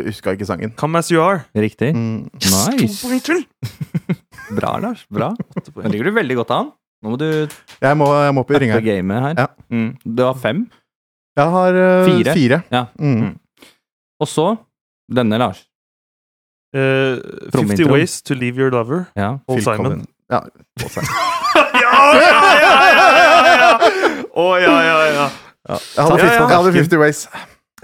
Huska 0.06 0.34
ikke 0.36 0.46
sangen. 0.48 0.72
Come 0.78 1.00
As 1.00 1.10
You 1.12 1.22
Are. 1.24 1.42
riktig. 1.56 1.94
Mm. 1.96 2.30
Nice. 2.34 3.02
To 3.02 3.08
poeng 3.10 3.22
til. 3.26 3.42
Bra, 4.58 4.78
Lars. 4.80 5.06
Bra. 5.12 5.32
Nå 5.76 5.92
ligger 5.92 6.10
du 6.10 6.16
veldig 6.16 6.38
godt 6.42 6.54
an. 6.56 6.70
Nå 7.04 7.14
må 7.14 7.18
du 7.20 7.26
Jeg 7.82 7.98
må, 7.98 8.08
jeg 8.24 8.36
må 8.36 8.44
opp 8.44 8.52
i 8.52 8.60
ringeren. 8.64 8.84
gamet 8.86 9.22
her. 9.26 9.34
Ja. 9.40 9.48
Mm. 9.72 9.90
Du 10.04 10.24
har 10.24 10.38
fem. 10.40 10.66
Jeg 11.40 11.54
har 11.56 11.80
uh, 11.80 12.06
Fire. 12.06 12.34
fire. 12.36 12.62
Ja. 12.72 12.86
Mm. 13.00 13.36
Og 14.20 14.28
så 14.28 14.48
denne, 15.10 15.40
Lars. 15.40 15.66
Uh, 16.76 17.18
50 17.56 17.88
Ways 17.90 18.22
to 18.22 18.34
Leave 18.38 18.60
Your 18.62 18.70
Lover. 18.72 19.06
Ja. 19.18 19.38
Paul 19.48 19.58
Phil 19.58 19.64
Simon. 19.64 20.06
Ja, 20.30 20.40
Paul 20.80 20.90
Simon. 20.90 21.10
ja, 21.84 22.02
ja, 22.14 22.42
ja, 22.62 22.74
ja, 22.94 23.06
ja, 23.18 23.54
ja! 23.64 23.72
Å, 24.30 24.50
ja, 24.62 24.76
ja, 24.86 24.98
ja. 25.16 25.30
Ja. 25.68 25.76
Jeg, 25.96 26.06
hadde 26.06 26.20
50, 26.20 26.30
ja. 26.30 26.48
jeg 26.48 26.58
hadde 26.58 26.72
50 26.74 27.02
Ways. 27.02 27.26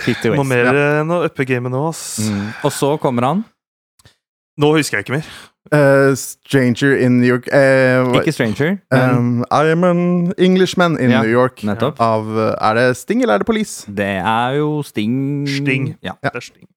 50 0.05 0.29
Må 0.35 0.43
Noe 0.43 0.49
mer 0.49 0.69
enn 0.75 1.11
å 1.11 1.19
uppe 1.27 1.45
gamet 1.47 1.71
nå, 1.73 1.81
ass. 1.89 2.05
Mm. 2.23 2.47
Og 2.67 2.71
så 2.75 2.95
kommer 3.01 3.27
han. 3.29 3.43
Nå 4.59 4.71
husker 4.77 4.99
jeg 4.99 5.05
ikke 5.07 5.17
mer. 5.17 5.29
Uh, 5.73 6.13
Stranger 6.15 6.93
in 7.01 7.17
New 7.17 7.25
York 7.25 7.47
uh, 7.49 8.13
Ikke 8.19 8.31
Stranger, 8.31 8.75
um, 8.93 9.39
I 9.49 9.71
am 9.71 9.83
an 9.83 10.33
Englishman 10.37 10.93
in 11.01 11.09
Ja. 11.09 11.23
New 11.23 11.31
York. 11.31 11.63
nettopp. 11.65 11.97
Av 11.99 12.27
uh, 12.29 12.53
Er 12.61 12.77
det 12.77 12.97
Sting 12.99 13.23
eller 13.23 13.33
er 13.33 13.41
det 13.41 13.47
Police? 13.49 13.89
Det 13.89 14.05
er 14.21 14.59
jo 14.59 14.83
Sting. 14.85 15.47
Sting. 15.49 15.87
Ja. 16.03 16.13
Ja. 16.21 16.29
Det 16.29 16.35
er 16.35 16.45
sting. 16.51 16.69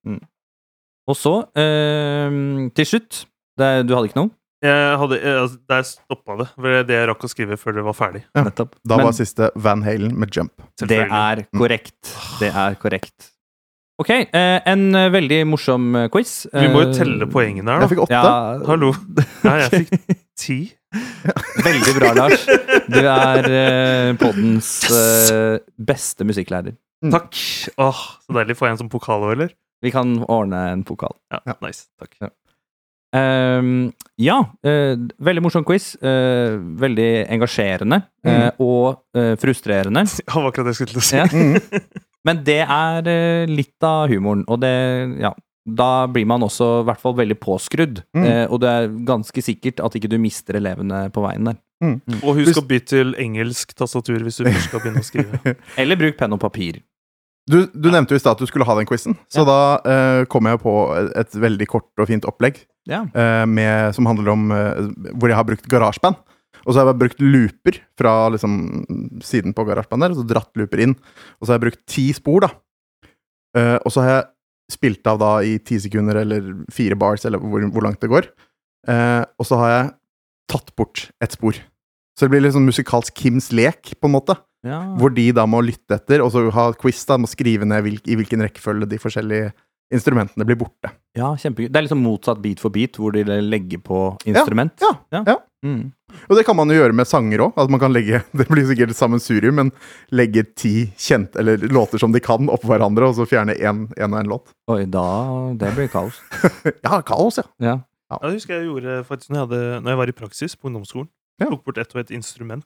Og 1.09 1.17
så, 1.17 1.35
uh, 1.53 2.71
til 2.73 2.87
slutt 2.87 3.27
det, 3.59 3.89
Du 3.89 3.95
hadde 3.95 4.09
ikke 4.09 4.23
noe? 4.23 4.33
Jeg 4.65 4.99
hadde, 4.99 5.17
jeg, 5.23 5.35
altså, 5.39 5.59
der 5.71 5.83
stoppa 5.87 6.35
det. 6.41 6.47
Det 6.59 6.79
det 6.89 6.97
jeg 6.99 7.09
rakk 7.13 7.25
å 7.25 7.31
skrive 7.31 7.57
før 7.61 7.77
det 7.79 7.85
var 7.87 7.95
ferdig. 7.95 8.23
Ja. 8.35 8.43
Nettopp. 8.49 8.73
Da 8.83 8.97
Men 8.99 9.07
var 9.07 9.13
siste 9.15 9.51
Van 9.55 9.83
Halen 9.87 10.17
med 10.19 10.35
Jump. 10.35 10.53
det 10.83 10.99
er 11.07 11.45
korrekt. 11.55 12.15
Det 12.41 12.51
er 12.51 12.75
korrekt. 12.83 13.29
Ok, 13.99 14.11
eh, 14.15 14.61
en 14.71 14.95
eh, 14.95 15.09
veldig 15.11 15.39
morsom 15.51 15.87
eh, 15.99 16.09
quiz. 16.15 16.47
Vi 16.55 16.69
må 16.71 16.85
jo 16.85 16.89
Eh, 16.91 16.95
telle 16.95 17.27
poengene 17.31 17.71
her, 17.73 17.81
Jeg 17.83 17.91
fikk 17.95 18.03
åtte. 18.05 18.15
Ja, 18.15 18.59
Hallo. 18.69 18.93
Nei, 19.43 19.55
jeg 19.65 19.71
fikk 19.87 20.19
ti. 20.43 20.59
Veldig 21.65 21.95
bra, 21.99 22.13
Lars. 22.15 22.45
Du 22.89 22.99
er 23.03 23.49
eh, 23.51 24.13
poddens 24.21 24.69
eh, 24.95 25.59
beste 25.79 26.27
musikklærer. 26.27 26.77
Mm. 27.03 27.11
Takk. 27.15 27.35
Åh, 27.79 28.05
Så 28.27 28.35
deilig. 28.39 28.57
Får 28.59 28.69
jeg 28.71 28.77
en 28.77 28.83
som 28.85 28.91
pokal 28.93 29.27
òg, 29.27 29.35
eller? 29.35 29.51
Vi 29.83 29.91
kan 29.95 30.17
ordne 30.27 30.63
en 30.73 30.85
pokal. 30.87 31.15
Ja, 31.35 31.43
Ja. 31.47 31.55
nice. 31.63 31.87
Takk. 31.99 32.15
Ehm, 33.17 33.91
ja, 34.21 34.37
uh, 34.67 34.95
veldig 35.25 35.43
morsom 35.47 35.65
quiz. 35.65 35.95
Uh, 36.03 36.59
veldig 36.81 37.27
engasjerende. 37.33 38.03
eh, 38.29 38.51
og 38.61 38.99
eh, 39.17 39.35
frustrerende. 39.41 40.03
Det 40.27 40.35
var 40.35 40.49
akkurat 40.51 40.67
det 40.69 40.75
jeg 40.75 40.81
skulle 40.83 40.95
til 40.97 41.03
å 41.03 41.09
si. 41.09 41.17
Ja. 41.17 41.29
Mm. 41.39 42.05
Men 42.27 42.41
det 42.45 42.59
er 42.67 43.07
litt 43.49 43.85
av 43.87 44.11
humoren, 44.11 44.43
og 44.51 44.59
det 44.61 44.73
Ja. 45.23 45.31
Da 45.69 46.07
blir 46.09 46.25
man 46.27 46.41
også 46.43 46.81
i 46.81 46.85
hvert 46.89 47.01
fall 47.01 47.15
veldig 47.15 47.37
påskrudd, 47.41 47.99
Mm. 48.17 48.25
eh, 48.25 48.47
og 48.51 48.61
det 48.61 48.69
er 48.73 48.89
ganske 49.07 49.43
sikkert 49.45 49.81
at 49.85 49.95
ikke 49.97 50.09
du 50.11 50.17
mister 50.19 50.57
elevene 50.57 51.07
på 51.13 51.23
veien 51.25 51.45
der. 51.45 51.59
Og 52.25 52.37
husk 52.41 52.59
å 52.59 52.65
bytte 52.67 52.89
til 52.97 53.15
engelsk 53.21 53.73
tastatur 53.79 54.19
hvis 54.25 54.41
du 54.41 54.49
først 54.49 54.67
skal 54.71 54.81
begynne 54.83 55.03
å 55.05 55.07
skrive. 55.07 55.55
Eller 55.81 55.97
bruk 56.01 56.17
penn 56.19 56.33
og 56.37 56.41
papir. 56.43 56.81
Du, 57.49 57.67
du 57.73 57.89
nevnte 57.93 58.13
jo 58.17 58.21
i 58.21 58.25
stad 58.25 58.35
at 58.37 58.43
du 58.43 58.49
skulle 58.51 58.67
ha 58.69 58.75
den 58.81 58.89
quizen, 58.89 59.15
så 59.33 59.45
Ja. 59.45 59.49
da 59.49 60.25
kom 60.29 60.49
jeg 60.51 60.59
på 60.65 60.75
et, 60.99 61.13
et 61.23 61.39
veldig 61.47 61.69
kort 61.71 61.89
og 62.03 62.09
fint 62.11 62.25
opplegg 62.29 62.65
Ja. 62.89 63.05
eh, 63.13 63.45
med, 63.47 63.95
som 63.97 64.09
handler 64.09 64.33
om 64.33 64.49
eh, 64.55 65.13
hvor 65.15 65.29
jeg 65.31 65.39
har 65.39 65.47
brukt 65.49 65.69
garasjeband. 65.69 66.19
Og 66.65 66.73
så 66.73 66.81
har 66.81 66.91
jeg 66.91 67.01
brukt 67.01 67.21
looper 67.23 67.79
fra 68.01 68.15
liksom, 68.35 68.57
siden 69.25 69.55
på 69.57 69.65
garasjeband 69.69 70.05
der, 70.05 70.15
og 70.15 70.21
så 70.21 70.27
dratt 70.29 70.59
looper 70.59 70.83
inn. 70.85 70.97
Og 71.39 71.47
så 71.47 71.53
har 71.53 71.61
jeg 71.61 71.67
brukt 71.69 71.85
ti 71.89 72.09
spor, 72.17 72.49
da. 72.49 72.51
Eh, 73.57 73.77
og 73.79 73.95
så 73.95 74.05
har 74.05 74.11
jeg 74.13 74.29
spilt 74.75 75.09
av 75.09 75.21
da 75.23 75.31
i 75.47 75.57
ti 75.65 75.79
sekunder 75.81 76.21
eller 76.25 76.51
fire 76.73 76.99
bars, 76.99 77.25
eller 77.25 77.41
hvor, 77.41 77.63
hvor 77.73 77.87
langt 77.87 78.03
det 78.05 78.11
går. 78.13 78.27
Og 78.89 79.45
så 79.49 79.57
har 79.61 79.71
jeg 79.73 79.87
tatt 80.53 80.75
bort 80.77 81.07
et 81.25 81.33
spor. 81.33 81.57
Så 82.19 82.27
det 82.27 82.35
blir 82.35 82.53
sånn 82.53 82.69
musikalsk 82.69 83.17
Kims 83.17 83.49
lek, 83.55 83.95
på 83.97 84.11
en 84.11 84.15
måte. 84.17 84.37
Ja. 84.67 84.81
Hvor 84.99 85.13
de 85.15 85.29
da 85.33 85.45
må 85.49 85.61
lytte 85.65 85.97
etter, 85.97 86.21
og 86.25 86.33
så 86.35 86.43
ha 86.55 86.67
quiz, 86.77 87.01
da, 87.09 87.17
må 87.21 87.31
skrive 87.31 87.69
ned 87.69 87.87
i 88.11 88.17
hvilken 88.19 88.43
rekkefølge 88.43 88.91
de 88.91 89.01
forskjellige 89.01 89.53
instrumentene 89.95 90.45
blir 90.45 90.59
borte. 90.61 90.91
ja, 91.19 91.33
kjempegøy. 91.37 91.69
Det 91.73 91.79
er 91.81 91.87
liksom 91.87 92.03
motsatt 92.05 92.41
beat 92.43 92.61
for 92.63 92.71
beat, 92.71 92.97
hvor 93.01 93.13
de 93.15 93.25
legger 93.25 93.81
på 93.83 94.01
instrument. 94.29 94.75
Ja, 94.85 95.23
ja. 95.27 95.37
Mm. 95.65 95.91
Og 96.31 96.37
det 96.39 96.45
kan 96.47 96.55
man 96.55 96.71
jo 96.71 96.77
gjøre 96.79 96.95
med 96.95 97.09
sanger 97.11 97.43
òg. 97.49 97.57
At 97.59 97.71
man 97.73 97.81
kan 97.83 97.91
legge 97.93 98.21
Det 98.39 98.47
blir 98.47 98.63
sikkert 98.69 98.95
sammensurium, 98.95 99.57
men 99.59 99.73
legge 100.15 100.45
ti 100.55 100.93
kjent, 100.97 101.35
eller 101.37 101.59
låter 101.73 101.99
som 101.99 102.13
de 102.15 102.21
kan, 102.23 102.47
oppå 102.49 102.71
hverandre, 102.71 103.09
og 103.11 103.17
så 103.19 103.27
fjerne 103.27 103.57
én 103.59 103.87
og 103.91 104.19
én 104.21 104.31
låt. 104.31 104.53
Oi, 104.71 104.85
da 104.87 105.05
Det 105.59 105.75
blir 105.75 105.91
kaos. 105.93 106.21
Ja, 106.87 107.01
kaos, 107.03 107.41
ja. 107.43 107.49
Ja. 107.59 107.77
Ja, 108.09 108.19
det 108.25 108.39
husker 108.39 108.57
jeg 108.57 108.71
gjorde 108.71 109.03
faktisk 109.05 109.29
når 109.35 109.37
jeg, 109.37 109.47
hadde, 109.49 109.81
når 109.83 109.91
jeg 109.93 109.99
var 110.01 110.09
i 110.09 110.17
praksis 110.17 110.55
på 110.57 110.71
ungdomsskolen. 110.71 111.11
Ja. 111.43 111.51
Tok 111.51 111.65
bort 111.67 111.79
ett 111.83 111.91
og 111.93 112.01
ett 112.01 112.11
instrument. 112.15 112.65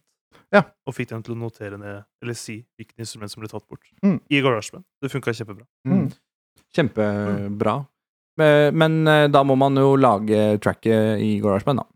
Ja. 0.52 0.62
Og 0.86 0.94
fikk 0.94 1.08
dem 1.10 1.22
til 1.24 1.34
å 1.34 1.38
notere 1.40 1.78
ned, 1.80 2.04
eller 2.22 2.36
si 2.36 2.60
hvilket 2.76 3.00
instrument 3.02 3.32
som 3.32 3.40
ble 3.42 3.48
tatt 3.50 3.64
bort. 3.66 3.82
Mm. 4.04 4.20
I 4.30 4.42
GarageBand. 4.44 4.84
Det 5.02 5.10
funka 5.10 5.32
kjempebra. 5.34 5.64
Mm. 5.88 6.10
Kjempebra. 6.76 7.76
Men, 8.40 8.76
Men 8.80 9.00
eh, 9.08 9.26
da 9.28 9.42
må 9.44 9.56
man 9.60 9.76
jo 9.76 9.94
lage 10.00 10.58
tracket 10.64 11.20
i 11.20 11.34
GarageBand, 11.42 11.82
da. 11.82 11.88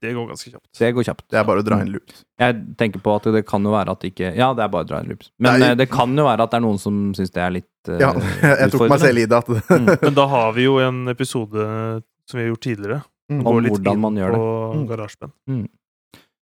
Det 0.00 0.12
går 0.16 0.26
ganske 0.30 0.50
kjapt. 0.50 0.66
Det 0.78 0.88
går 0.96 1.04
kjapt. 1.04 1.24
Det 1.30 1.36
er 1.38 1.44
bare 1.46 1.60
å 1.60 1.64
dra 1.66 1.76
inn 1.84 1.90
loops. 1.92 2.22
Jeg 2.40 2.56
tenker 2.80 3.02
på 3.04 3.12
at 3.18 3.26
det 3.34 3.42
kan 3.46 3.62
jo 3.66 3.74
være 3.74 3.92
at 3.92 4.00
det 4.00 4.08
ikke 4.14 4.30
Ja, 4.34 4.48
det 4.56 4.64
er 4.64 4.70
bare 4.72 4.86
å 4.86 4.88
dra 4.88 5.00
inn 5.04 5.10
loops. 5.12 5.28
Men 5.38 5.60
Nei. 5.60 5.68
eh, 5.68 5.74
det 5.76 5.86
kan 5.92 6.14
jo 6.16 6.24
være 6.24 6.46
at 6.46 6.54
det 6.54 6.58
er 6.58 6.64
noen 6.64 6.80
som 6.80 6.96
syns 7.16 7.30
det 7.34 7.42
er 7.44 7.52
litt 7.58 7.90
uh, 7.92 7.98
Ja, 8.00 8.08
jeg 8.62 8.72
tok 8.72 8.86
meg 8.88 9.02
selv 9.04 9.20
i 9.20 9.26
det. 9.30 9.40
Mm. 9.68 9.90
Men 10.00 10.16
da 10.16 10.26
har 10.32 10.54
vi 10.56 10.64
jo 10.64 10.78
en 10.82 11.02
episode 11.12 11.66
som 12.26 12.40
vi 12.40 12.46
har 12.46 12.50
gjort 12.54 12.64
tidligere. 12.66 12.98
Mm. 13.30 13.42
Om 13.44 13.68
hvordan 13.68 14.00
man 14.08 14.18
gjør 14.22 14.32
det. 14.36 14.40
På 14.40 14.54
Mm. 14.76 14.86
GarageBand. 14.90 15.68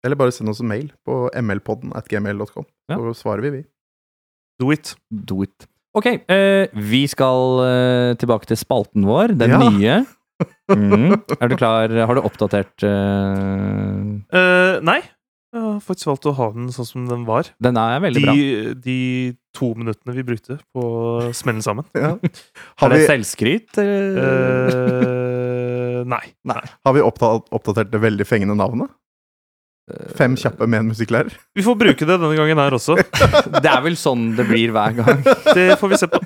Eller 0.04 0.18
bare 0.18 0.32
send 0.34 0.50
oss 0.52 0.60
en 0.60 0.68
mail 0.68 0.92
på 1.06 1.16
mlpodden 1.32 1.92
at 1.96 2.08
gmail.com, 2.10 2.64
Ja. 2.90 2.96
så 2.98 3.12
svarer 3.24 3.42
vi, 3.48 3.50
vi. 3.56 3.64
Do 4.60 4.70
it. 4.74 4.94
Do 5.10 5.42
it. 5.42 5.66
Ok, 5.98 6.06
eh, 6.08 6.64
vi 6.72 7.02
skal 7.10 7.60
eh, 7.66 8.12
tilbake 8.20 8.46
til 8.48 8.56
spalten 8.60 9.04
vår, 9.08 9.26
den 9.38 9.50
Ja. 9.56 9.62
nye. 9.70 10.02
Mm. 10.72 11.12
Er 11.38 11.48
du 11.52 11.54
klar? 11.54 11.92
Har 12.08 12.14
du 12.16 12.20
oppdatert 12.26 12.82
uh... 12.82 12.88
Uh, 14.34 14.80
nei. 14.82 14.96
Jeg 15.52 15.60
har 15.60 15.76
faktisk 15.84 16.08
valgt 16.08 16.26
å 16.26 16.32
ha 16.34 16.46
den 16.54 16.70
sånn 16.74 16.86
som 16.88 17.04
den 17.06 17.22
var. 17.28 17.44
Den 17.62 17.76
er 17.78 18.00
veldig 18.02 18.22
bra. 18.24 18.32
De, 18.34 18.72
de 18.82 18.96
to 19.54 19.68
minuttene 19.78 20.14
vi 20.16 20.24
brukte 20.26 20.56
på 20.74 20.82
å 20.82 21.30
smelle 21.36 21.60
den 21.60 21.66
sammen. 21.66 21.84
Ja. 21.94 22.14
Er 22.24 22.30
Har, 22.80 22.88
det 22.94 22.98
vi, 23.02 23.06
selvskryt? 23.12 23.70
Eh, 23.84 26.00
nei. 26.08 26.24
Nei. 26.48 26.62
har 26.88 26.92
vi 26.96 27.04
oppdatert 27.04 27.92
det 27.92 28.00
veldig 28.02 28.26
fengende 28.26 28.56
navnet? 28.58 28.90
Fem 30.14 30.36
kjappe 30.38 30.66
med 30.70 30.78
en 30.78 30.90
musikklærer? 30.92 31.34
Vi 31.58 31.62
får 31.66 31.74
bruke 31.74 32.06
det 32.06 32.14
denne 32.14 32.36
gangen 32.38 32.58
her 32.62 32.74
også. 32.76 32.94
Det 33.64 33.66
er 33.66 33.80
vel 33.82 33.96
sånn 33.98 34.28
det 34.38 34.46
blir 34.46 34.70
hver 34.70 34.94
gang. 34.94 35.24
Det 35.56 35.74
får 35.80 35.90
vi 35.90 35.98
se 35.98 36.06
på. 36.06 36.20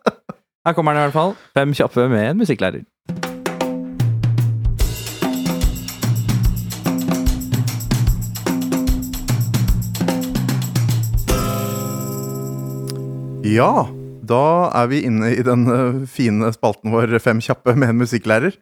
Her 0.64 0.76
kommer 0.76 0.94
den 0.94 1.02
i 1.02 1.08
hvert 1.08 1.16
fall. 1.16 1.34
Fem 1.58 1.74
kjappe 1.74 2.06
med 2.08 2.22
en 2.30 2.38
musikklærer. 2.38 2.84
Ja, 13.44 13.88
da 14.24 14.44
er 14.70 14.86
vi 14.88 15.02
inne 15.04 15.34
i 15.34 15.42
den 15.44 15.66
eh, 15.68 15.98
fine 16.08 16.48
spalten 16.54 16.94
vår 16.94 17.18
Fem 17.20 17.42
kjappe 17.44 17.74
med 17.74 17.90
en 17.90 18.00
musikklærer. 18.06 18.54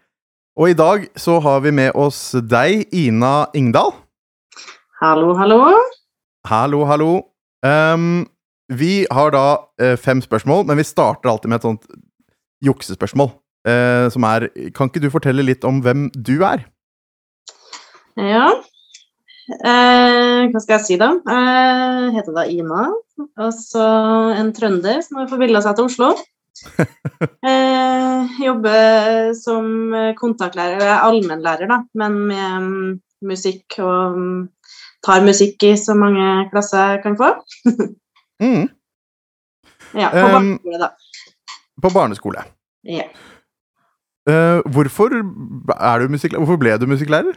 Og 0.56 0.72
i 0.72 0.76
dag 0.76 1.04
så 1.20 1.36
har 1.44 1.60
vi 1.64 1.70
med 1.70 1.92
oss 1.94 2.32
deg, 2.48 2.88
Ina 2.96 3.52
Ingdal. 3.54 3.92
Hallo, 5.02 5.32
hallo. 5.34 5.56
Hallo, 6.46 6.84
hallo. 6.86 7.22
Um, 7.66 8.28
vi 8.70 9.02
har 9.10 9.32
da 9.34 9.46
uh, 9.82 9.96
fem 9.98 10.20
spørsmål, 10.22 10.62
men 10.68 10.78
vi 10.78 10.84
starter 10.86 11.26
alltid 11.32 11.50
med 11.50 11.58
et 11.58 11.66
sånt 11.66 11.88
juksespørsmål. 12.62 13.32
Uh, 13.66 14.06
som 14.14 14.22
er 14.30 14.46
Kan 14.76 14.92
ikke 14.92 15.02
du 15.02 15.08
fortelle 15.10 15.42
litt 15.42 15.66
om 15.66 15.80
hvem 15.82 16.06
du 16.14 16.36
er? 16.46 16.62
Ja. 18.14 18.46
Uh, 19.58 20.46
hva 20.54 20.62
skal 20.62 20.76
jeg 20.76 20.86
si, 20.86 21.00
da? 21.02 21.10
Jeg 21.26 22.14
heter 22.20 22.38
da 22.38 22.46
Ina. 22.46 22.86
Og 23.26 23.52
så 23.58 23.90
en 24.38 24.54
trønder 24.54 25.02
som 25.02 25.18
har 25.18 25.30
forvilla 25.34 25.66
seg 25.66 25.80
til 25.80 25.90
Oslo. 25.90 26.14
Eh, 27.42 28.40
jobber 28.42 29.32
som 29.34 29.66
kontaktlærer, 30.18 30.76
eller 30.78 31.00
allmennlærer, 31.06 31.68
da, 31.70 31.78
men 31.98 32.18
med 32.28 32.58
um, 32.58 33.00
musikk 33.26 33.78
og 33.82 34.18
mm, 34.18 34.42
tar 35.06 35.24
musikk 35.26 35.62
i 35.66 35.74
så 35.78 35.94
mange 35.98 36.48
klasser 36.52 37.00
kan 37.04 37.18
få. 37.20 37.34
Mm, 38.42 38.64
Ja, 39.94 40.08
på 40.10 40.22
barneskole, 40.32 40.78
da. 40.80 40.88
på 41.84 41.90
barneskole. 41.94 42.40
Ja. 42.90 43.04
Uh, 44.26 44.58
hvorfor, 44.74 45.14
er 45.14 46.02
du 46.02 46.16
hvorfor 46.40 46.58
ble 46.58 46.72
du 46.80 46.88
musikklærer? 46.90 47.36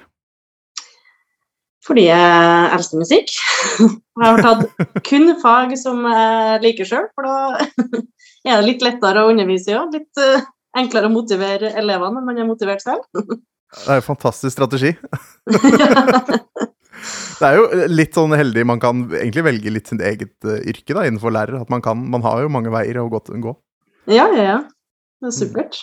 Fordi 1.86 2.08
jeg 2.08 2.72
elsker 2.74 2.98
musikk. 3.04 3.36
Jeg 4.18 4.24
har 4.24 4.42
tatt 4.42 5.04
kun 5.06 5.36
fag 5.44 5.76
som 5.78 6.02
jeg 6.08 6.62
liker 6.64 6.88
sjøl, 6.90 7.06
for 7.14 7.28
da 7.28 7.36
er 8.48 8.56
det 8.56 8.66
litt 8.70 8.86
lettere 8.86 9.26
å 9.26 9.30
undervise 9.34 9.76
òg. 9.78 9.94
Litt 9.94 10.22
eh, 10.24 10.46
enklere 10.80 11.10
å 11.12 11.14
motivere 11.14 11.74
elevene 11.78 12.16
når 12.18 12.26
man 12.32 12.40
er 12.42 12.48
motivert 12.50 12.82
selv. 12.82 13.04
Det 13.14 13.86
er 13.86 14.00
jo 14.00 14.02
en 14.02 14.08
fantastisk 14.08 14.56
strategi. 14.56 14.96
Det 17.36 17.48
er 17.50 17.58
jo 17.60 17.88
litt 17.92 18.16
sånn 18.16 18.36
heldig 18.38 18.64
man 18.68 18.80
kan 18.84 19.06
egentlig 19.12 19.44
velge 19.48 19.74
litt 19.74 19.92
sitt 19.92 20.04
eget 20.06 20.36
uh, 20.48 20.56
yrke 20.62 20.96
da, 20.96 21.04
innenfor 21.08 21.34
lærer. 21.36 21.60
At 21.66 21.74
man 21.74 21.84
kan, 21.84 22.00
man 22.12 22.24
har 22.26 22.46
jo 22.46 22.52
mange 22.54 22.72
veier 22.74 23.02
å 23.02 23.10
gå. 23.12 23.20
til- 23.28 23.42
gå. 23.44 23.56
ja, 24.12 24.30
ja, 24.36 24.46
ja. 24.54 24.58
Det 25.22 25.32
er 25.32 25.36
supert. 25.36 25.80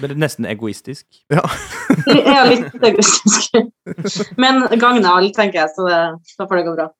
Men 0.00 0.18
Nesten 0.20 0.46
egoistisk. 0.48 1.06
Jeg 1.32 2.24
er 2.36 2.48
litt 2.50 2.84
egoistisk. 2.84 3.56
Men 4.42 4.66
gagner 4.76 5.08
alt, 5.14 5.32
tenker 5.36 5.62
jeg, 5.62 5.72
så 5.76 5.86
det, 5.88 6.00
da 6.36 6.46
får 6.48 6.60
det 6.60 6.66
gå 6.68 6.74
bra. 6.76 6.90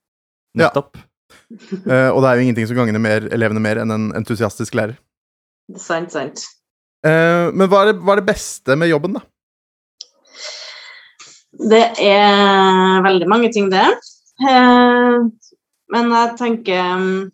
Ja. 0.57 0.71
Nettopp. 0.71 0.97
Eh, 1.53 2.09
og 2.11 2.23
det 2.23 2.29
er 2.31 2.39
jo 2.39 2.47
ingenting 2.47 2.69
som 2.71 2.79
gagner 2.79 3.03
mer, 3.03 3.27
elevene 3.35 3.61
mer 3.63 3.83
enn 3.83 3.93
en 3.93 4.07
entusiastisk 4.17 4.79
lærer. 4.79 4.97
Sant, 5.77 6.15
sant. 6.15 6.47
Uh, 7.07 7.53
men 7.53 7.69
hva 7.71 7.85
er, 7.85 7.93
det, 7.93 8.01
hva 8.03 8.15
er 8.17 8.23
det 8.23 8.29
beste 8.31 8.77
med 8.79 8.89
jobben, 8.91 9.19
da? 9.19 9.23
Det 11.57 11.85
er 12.03 13.03
veldig 13.05 13.29
mange 13.31 13.51
ting, 13.55 13.71
det. 13.73 13.87
Eh, 14.43 15.25
Men 15.89 16.11
jeg 16.11 16.37
tenker 16.39 16.97
mm, 16.99 17.31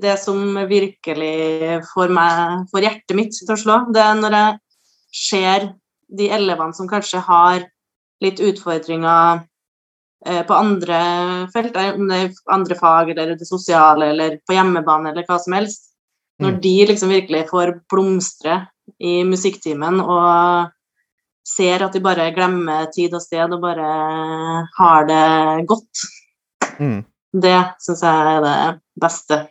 det 0.00 0.14
som 0.18 0.38
virkelig 0.68 1.82
får, 1.92 2.08
meg, 2.12 2.64
får 2.72 2.86
hjertet 2.86 3.16
mitt 3.16 3.36
til 3.36 3.52
å 3.52 3.58
slå, 3.60 3.76
det 3.92 4.00
er 4.00 4.14
når 4.16 4.36
jeg 4.36 4.56
ser 5.12 5.66
de 6.16 6.30
elevene 6.32 6.72
som 6.76 6.88
kanskje 6.88 7.20
har 7.26 7.66
litt 8.24 8.40
utfordringer 8.40 9.42
eh, 10.24 10.42
på 10.48 10.56
andre 10.56 11.00
felt, 11.52 11.76
eh, 11.76 12.32
andre 12.52 12.78
fag 12.80 13.12
eller 13.12 13.36
det 13.36 13.48
sosiale 13.48 14.08
eller 14.14 14.38
på 14.48 14.56
hjemmebane 14.56 15.12
eller 15.12 15.28
hva 15.28 15.38
som 15.42 15.52
helst. 15.52 15.92
Når 16.40 16.52
Mm. 16.56 16.60
de 16.60 16.86
liksom 16.86 17.08
virkelig 17.08 17.48
får 17.48 17.80
blomstre 17.92 18.68
i 19.00 19.22
musikktimen 19.24 20.00
og 20.00 20.72
ser 21.46 21.84
at 21.86 21.94
de 21.94 22.02
bare 22.02 22.30
glemmer 22.34 22.88
tid 22.94 23.14
og 23.14 23.22
sted 23.22 23.52
og 23.54 23.60
bare 23.62 23.90
har 24.78 25.06
det 25.08 25.66
godt. 25.70 26.06
Mm. 26.80 27.04
Det 27.36 27.58
syns 27.82 28.02
jeg 28.02 28.32
er 28.32 28.40
det 28.44 28.56
beste. 29.00 29.46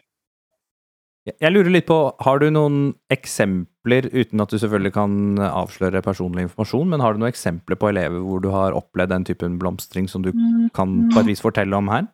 Jeg- 1.26 1.52
lurer 1.52 1.72
litt 1.72 1.88
på, 1.88 2.14
har 2.22 2.40
du 2.40 2.52
noen 2.52 2.94
eksempler, 3.10 4.06
uten 4.14 4.42
at 4.42 4.50
du 4.50 4.58
selvfølgelig 4.60 4.94
kan 4.94 5.40
avsløre 5.40 6.04
personlig 6.04 6.44
informasjon, 6.46 6.90
men 6.90 7.00
har 7.00 7.14
du 7.14 7.20
noen 7.20 7.34
eksempler 7.34 7.76
på 7.76 7.90
elever 7.90 8.20
hvor 8.20 8.42
du 8.42 8.52
har 8.52 8.78
opplevd 8.78 9.10
den 9.10 9.26
typen 9.26 9.58
blomstring 9.58 10.08
som 10.08 10.22
du 10.22 10.32
kan 10.76 11.10
på 11.10 11.20
et 11.20 11.26
vis 11.26 11.42
fortelle 11.42 11.74
om 11.74 11.88
her? 11.88 12.06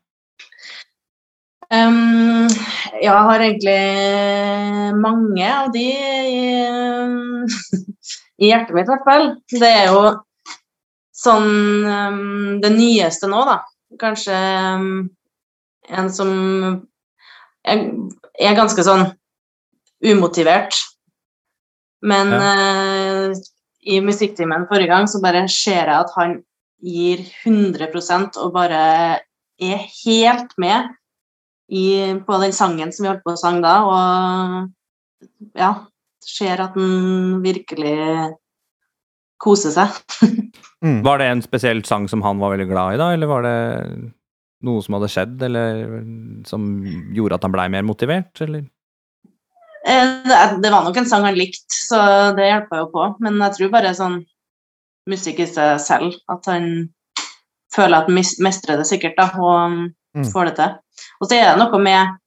Um, 1.72 2.48
ja, 3.02 3.16
jeg 3.16 3.24
har 3.28 3.40
egentlig 3.40 4.96
mange 5.00 5.46
av 5.48 5.72
de 5.72 5.88
i, 8.42 8.50
hjertet 8.50 8.76
mitt, 8.76 8.90
i 8.90 8.94
hvert 8.96 9.08
fall. 9.08 9.28
Det 9.54 9.70
er 9.70 9.90
jo 9.92 10.04
sånn 11.22 11.50
um, 11.86 12.62
Det 12.64 12.72
nyeste 12.74 13.30
nå, 13.30 13.42
da. 13.46 13.60
Kanskje 14.02 14.38
um, 14.78 14.94
en 15.92 16.08
som 16.14 16.32
er, 17.68 17.84
er 18.40 18.58
ganske 18.58 18.86
sånn 18.86 19.06
umotivert. 20.02 20.78
Men 22.02 22.34
uh, 22.34 23.36
i 23.86 24.00
musikktimen 24.02 24.66
forrige 24.70 24.94
gang 24.94 25.10
så 25.10 25.22
bare 25.22 25.46
ser 25.52 25.84
jeg 25.84 25.98
at 26.00 26.16
han 26.18 26.40
gir 26.82 27.22
100% 27.46 28.40
og 28.42 28.56
bare 28.56 28.82
er 29.62 29.86
helt 30.02 30.56
med 30.58 30.90
i, 31.70 32.18
på 32.26 32.42
den 32.42 32.54
sangen 32.56 32.90
som 32.92 33.06
vi 33.06 33.12
holdt 33.12 33.24
på 33.26 33.36
å 33.36 33.40
sang 33.40 33.62
da, 33.62 33.76
og 33.86 35.52
ja 35.58 35.72
Ser 36.22 36.62
at 36.62 36.76
han 36.78 37.42
virkelig 37.44 37.98
koser 39.42 39.74
seg. 39.76 40.02
Mm. 40.82 41.04
Var 41.06 41.20
det 41.22 41.26
en 41.30 41.42
spesiell 41.46 41.84
sang 41.86 42.08
som 42.10 42.24
han 42.26 42.40
var 42.42 42.56
veldig 42.56 42.66
glad 42.72 42.96
i, 42.96 42.98
da, 42.98 43.12
eller 43.14 43.30
var 43.30 43.44
det 43.46 43.58
noe 44.66 44.82
som 44.82 44.96
hadde 44.98 45.10
skjedd, 45.14 45.36
eller 45.46 45.84
som 46.50 46.64
gjorde 47.14 47.38
at 47.38 47.44
han 47.46 47.54
blei 47.54 47.68
mer 47.70 47.86
motivert, 47.86 48.42
eller? 48.42 48.64
Eh, 49.86 50.56
det 50.58 50.72
var 50.74 50.82
nok 50.88 50.98
en 50.98 51.06
sang 51.06 51.28
han 51.30 51.38
likte, 51.38 51.70
så 51.70 52.00
det 52.34 52.48
hjelpa 52.50 52.80
jo 52.82 52.88
på. 52.96 53.06
Men 53.22 53.38
jeg 53.46 53.60
tror 53.60 53.72
bare 53.76 53.94
sånn 53.94 54.18
musikk 55.14 55.44
i 55.46 55.48
seg 55.54 55.78
selv, 55.86 56.18
at 56.34 56.50
han 56.50 56.66
føler 57.78 58.00
at 58.02 58.10
han 58.10 58.18
mestrer 58.50 58.82
det 58.82 58.90
sikkert, 58.90 59.22
da, 59.22 59.30
og 59.38 59.92
Mm. 60.18 60.26
får 60.34 60.50
det 60.50 60.56
til. 60.58 60.74
Og 61.22 61.30
så 61.30 61.38
er 61.38 61.46
det 61.54 61.60
noe 61.62 61.78
med 61.80 62.18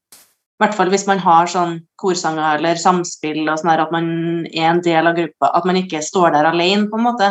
i 0.55 0.63
hvert 0.63 0.75
fall 0.77 0.91
hvis 0.93 1.07
man 1.09 1.19
har 1.19 1.47
sånn 1.51 1.81
korsanger 1.99 2.59
eller 2.61 2.79
samspill 2.79 3.43
og 3.51 3.59
sånn 3.59 3.71
her, 3.73 3.81
at 3.87 3.93
man 3.93 4.07
er 4.53 4.69
en 4.71 4.81
del 4.85 5.07
av 5.11 5.17
gruppa, 5.19 5.51
at 5.59 5.65
man 5.67 5.77
ikke 5.81 6.03
står 6.03 6.31
der 6.37 6.47
alene, 6.53 6.87
på 6.91 6.99
en 7.01 7.07
måte. 7.09 7.31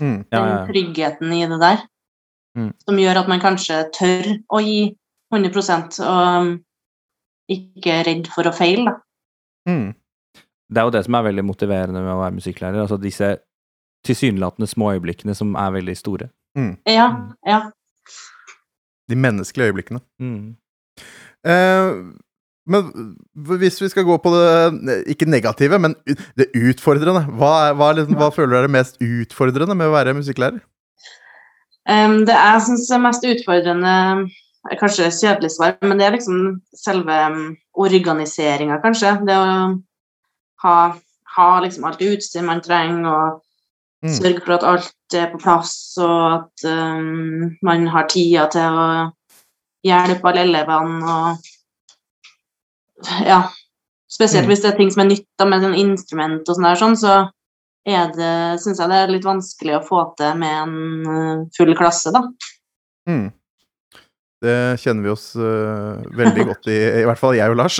Mm. 0.00 0.16
Ja, 0.32 0.38
ja, 0.40 0.40
Den 0.46 0.66
tryggheten 0.72 1.32
i 1.36 1.44
det 1.46 1.60
der. 1.62 1.84
Mm. 2.58 2.72
Som 2.82 2.98
gjør 2.98 3.20
at 3.22 3.28
man 3.30 3.40
kanskje 3.42 3.84
tør 3.94 4.26
å 4.50 4.60
gi 4.64 4.96
100 5.32 6.02
og 6.10 6.58
ikke 7.50 7.92
er 8.00 8.04
redd 8.08 8.26
for 8.34 8.46
å 8.50 8.52
feile, 8.54 8.90
da. 8.90 8.96
Mm. 9.70 9.92
Det 10.70 10.78
er 10.80 10.86
jo 10.86 10.94
det 10.94 11.04
som 11.06 11.14
er 11.18 11.26
veldig 11.26 11.44
motiverende 11.46 12.02
med 12.02 12.12
å 12.14 12.20
være 12.22 12.34
musikklærer. 12.36 12.80
Altså 12.82 12.98
disse 13.02 13.36
tilsynelatende 14.06 14.66
små 14.70 14.92
øyeblikkene 14.96 15.34
som 15.38 15.54
er 15.58 15.70
veldig 15.78 15.96
store. 15.98 16.30
Ja, 16.86 17.06
Mm. 17.14 17.34
ja. 17.46 17.60
De 19.10 19.16
menneskelige 19.16 19.70
øyeblikkene. 19.70 20.00
Mm. 20.18 20.56
Eh, 21.46 21.90
men 22.70 22.90
hvis 23.48 23.80
vi 23.82 23.88
skal 23.92 24.06
gå 24.06 24.16
på 24.22 24.32
det 24.34 24.98
ikke 25.12 25.28
negative, 25.28 25.78
men 25.82 25.96
det 26.38 26.50
utfordrende 26.54 27.24
Hva, 27.38 27.72
hva, 27.76 27.90
liksom, 27.98 28.16
hva 28.20 28.30
føler 28.34 28.54
du 28.54 28.58
er 28.60 28.68
det 28.68 28.76
mest 28.76 29.00
utfordrende 29.02 29.76
med 29.78 29.90
å 29.90 29.96
være 29.96 30.14
musikklærer? 30.18 30.62
Um, 31.90 32.22
det 32.28 32.36
jeg 32.36 32.64
syns 32.68 32.88
er 32.94 33.02
mest 33.02 33.26
utfordrende, 33.26 33.94
er 34.70 34.80
kanskje 34.80 35.08
et 35.08 35.18
kjedelig 35.18 35.52
svar, 35.56 35.76
men 35.82 35.98
det 35.98 36.06
er 36.06 36.16
liksom 36.18 36.40
selve 36.76 37.20
organiseringa, 37.80 38.80
kanskje. 38.84 39.14
Det 39.26 39.36
å 39.36 39.54
ha, 40.64 40.74
ha 41.36 41.52
liksom 41.64 41.88
alt 41.88 42.04
utstyr 42.04 42.44
man 42.46 42.60
trenger, 42.64 43.08
og 43.10 43.40
Mm. 44.00 44.12
sørge 44.16 44.40
for 44.44 44.54
at 44.54 44.64
alt 44.64 45.14
er 45.14 45.26
på 45.28 45.38
plass, 45.42 45.74
og 46.00 46.20
at 46.32 46.64
um, 46.72 47.50
man 47.62 47.86
har 47.86 48.06
tida 48.08 48.46
til 48.48 48.78
å 48.80 48.86
hjelpe 49.84 50.30
alle 50.30 50.44
elevene 50.46 51.16
og 51.16 51.50
Ja. 53.26 53.42
Spesielt 54.10 54.44
Mm. 54.46 54.50
hvis 54.50 54.62
det 54.64 54.72
er 54.72 54.76
ting 54.76 54.90
som 54.90 55.04
er 55.04 55.10
nytt 55.12 55.26
da, 55.38 55.44
med 55.46 55.62
sånn 55.62 55.76
instrument 55.78 56.48
og 56.48 56.56
sånn 56.56 56.66
der, 56.66 56.78
sånn, 56.80 56.96
så 56.98 57.12
er 57.86 58.08
det, 58.16 58.32
syns 58.60 58.80
jeg 58.82 58.88
det 58.90 58.96
er 59.04 59.12
litt 59.12 59.24
vanskelig 59.24 59.76
å 59.78 59.84
få 59.86 60.00
til 60.18 60.34
med 60.40 60.56
en 60.64 61.06
uh, 61.06 61.44
full 61.56 61.70
klasse, 61.78 62.10
da. 62.12 62.24
Mm. 63.08 63.28
Det 64.42 64.56
kjenner 64.80 65.04
vi 65.04 65.12
oss 65.12 65.28
uh, 65.36 66.00
veldig 66.16 66.46
godt 66.48 66.68
i, 66.72 66.78
i 67.02 67.04
hvert 67.06 67.20
fall 67.20 67.36
jeg 67.36 67.52
og 67.52 67.56
Lars. 67.60 67.78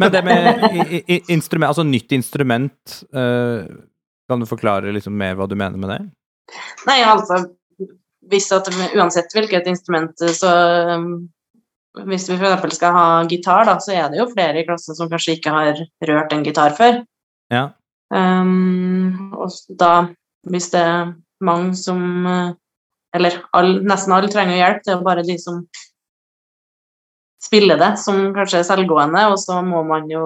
Men 0.00 0.12
det 0.12 0.22
med 0.26 0.64
i- 0.74 1.02
i- 1.16 1.22
instrument, 1.32 1.70
altså 1.70 1.84
nytt 1.86 2.12
instrument 2.12 2.96
uh, 3.14 3.62
Kan 4.30 4.40
du 4.42 4.46
forklare 4.46 4.92
liksom 4.94 5.14
mer 5.16 5.34
hva 5.38 5.48
du 5.48 5.56
mener 5.58 5.78
med 5.78 5.90
det? 5.90 6.00
Nei, 6.86 7.00
altså 7.06 7.40
hvis 8.30 8.50
at 8.54 8.68
uansett 8.94 9.32
hvilket 9.34 9.66
instrument, 9.66 10.12
så 10.36 10.50
um, 10.98 11.28
Hvis 12.06 12.28
vi 12.30 12.36
f.eks. 12.38 12.76
skal 12.76 12.94
ha 12.94 13.06
gitar, 13.26 13.66
da, 13.66 13.76
så 13.82 13.94
er 13.96 14.10
det 14.12 14.20
jo 14.20 14.28
flere 14.30 14.60
i 14.60 14.66
klassen 14.66 14.94
som 14.94 15.10
kanskje 15.10 15.36
ikke 15.38 15.54
har 15.54 15.80
rørt 16.06 16.32
en 16.32 16.44
gitar 16.46 16.76
før. 16.78 17.00
Ja. 17.50 17.70
Um, 18.14 19.32
og 19.34 19.50
da, 19.78 20.10
hvis 20.50 20.70
det 20.70 20.80
er 20.82 21.12
mange 21.46 21.76
som 21.78 22.26
eh, 22.26 22.56
Eller 23.14 23.36
all, 23.54 23.80
nesten 23.86 24.12
alle 24.14 24.30
trenger 24.30 24.54
hjelp, 24.54 24.82
det 24.84 24.92
er 24.92 24.98
jo 24.98 25.06
bare 25.06 25.24
de 25.26 25.34
som 25.42 25.64
spiller 27.42 27.78
det, 27.80 27.96
som 27.98 28.20
kanskje 28.36 28.60
er 28.60 28.68
selvgående, 28.68 29.24
og 29.32 29.38
så 29.42 29.56
må 29.66 29.80
man 29.88 30.06
jo 30.10 30.22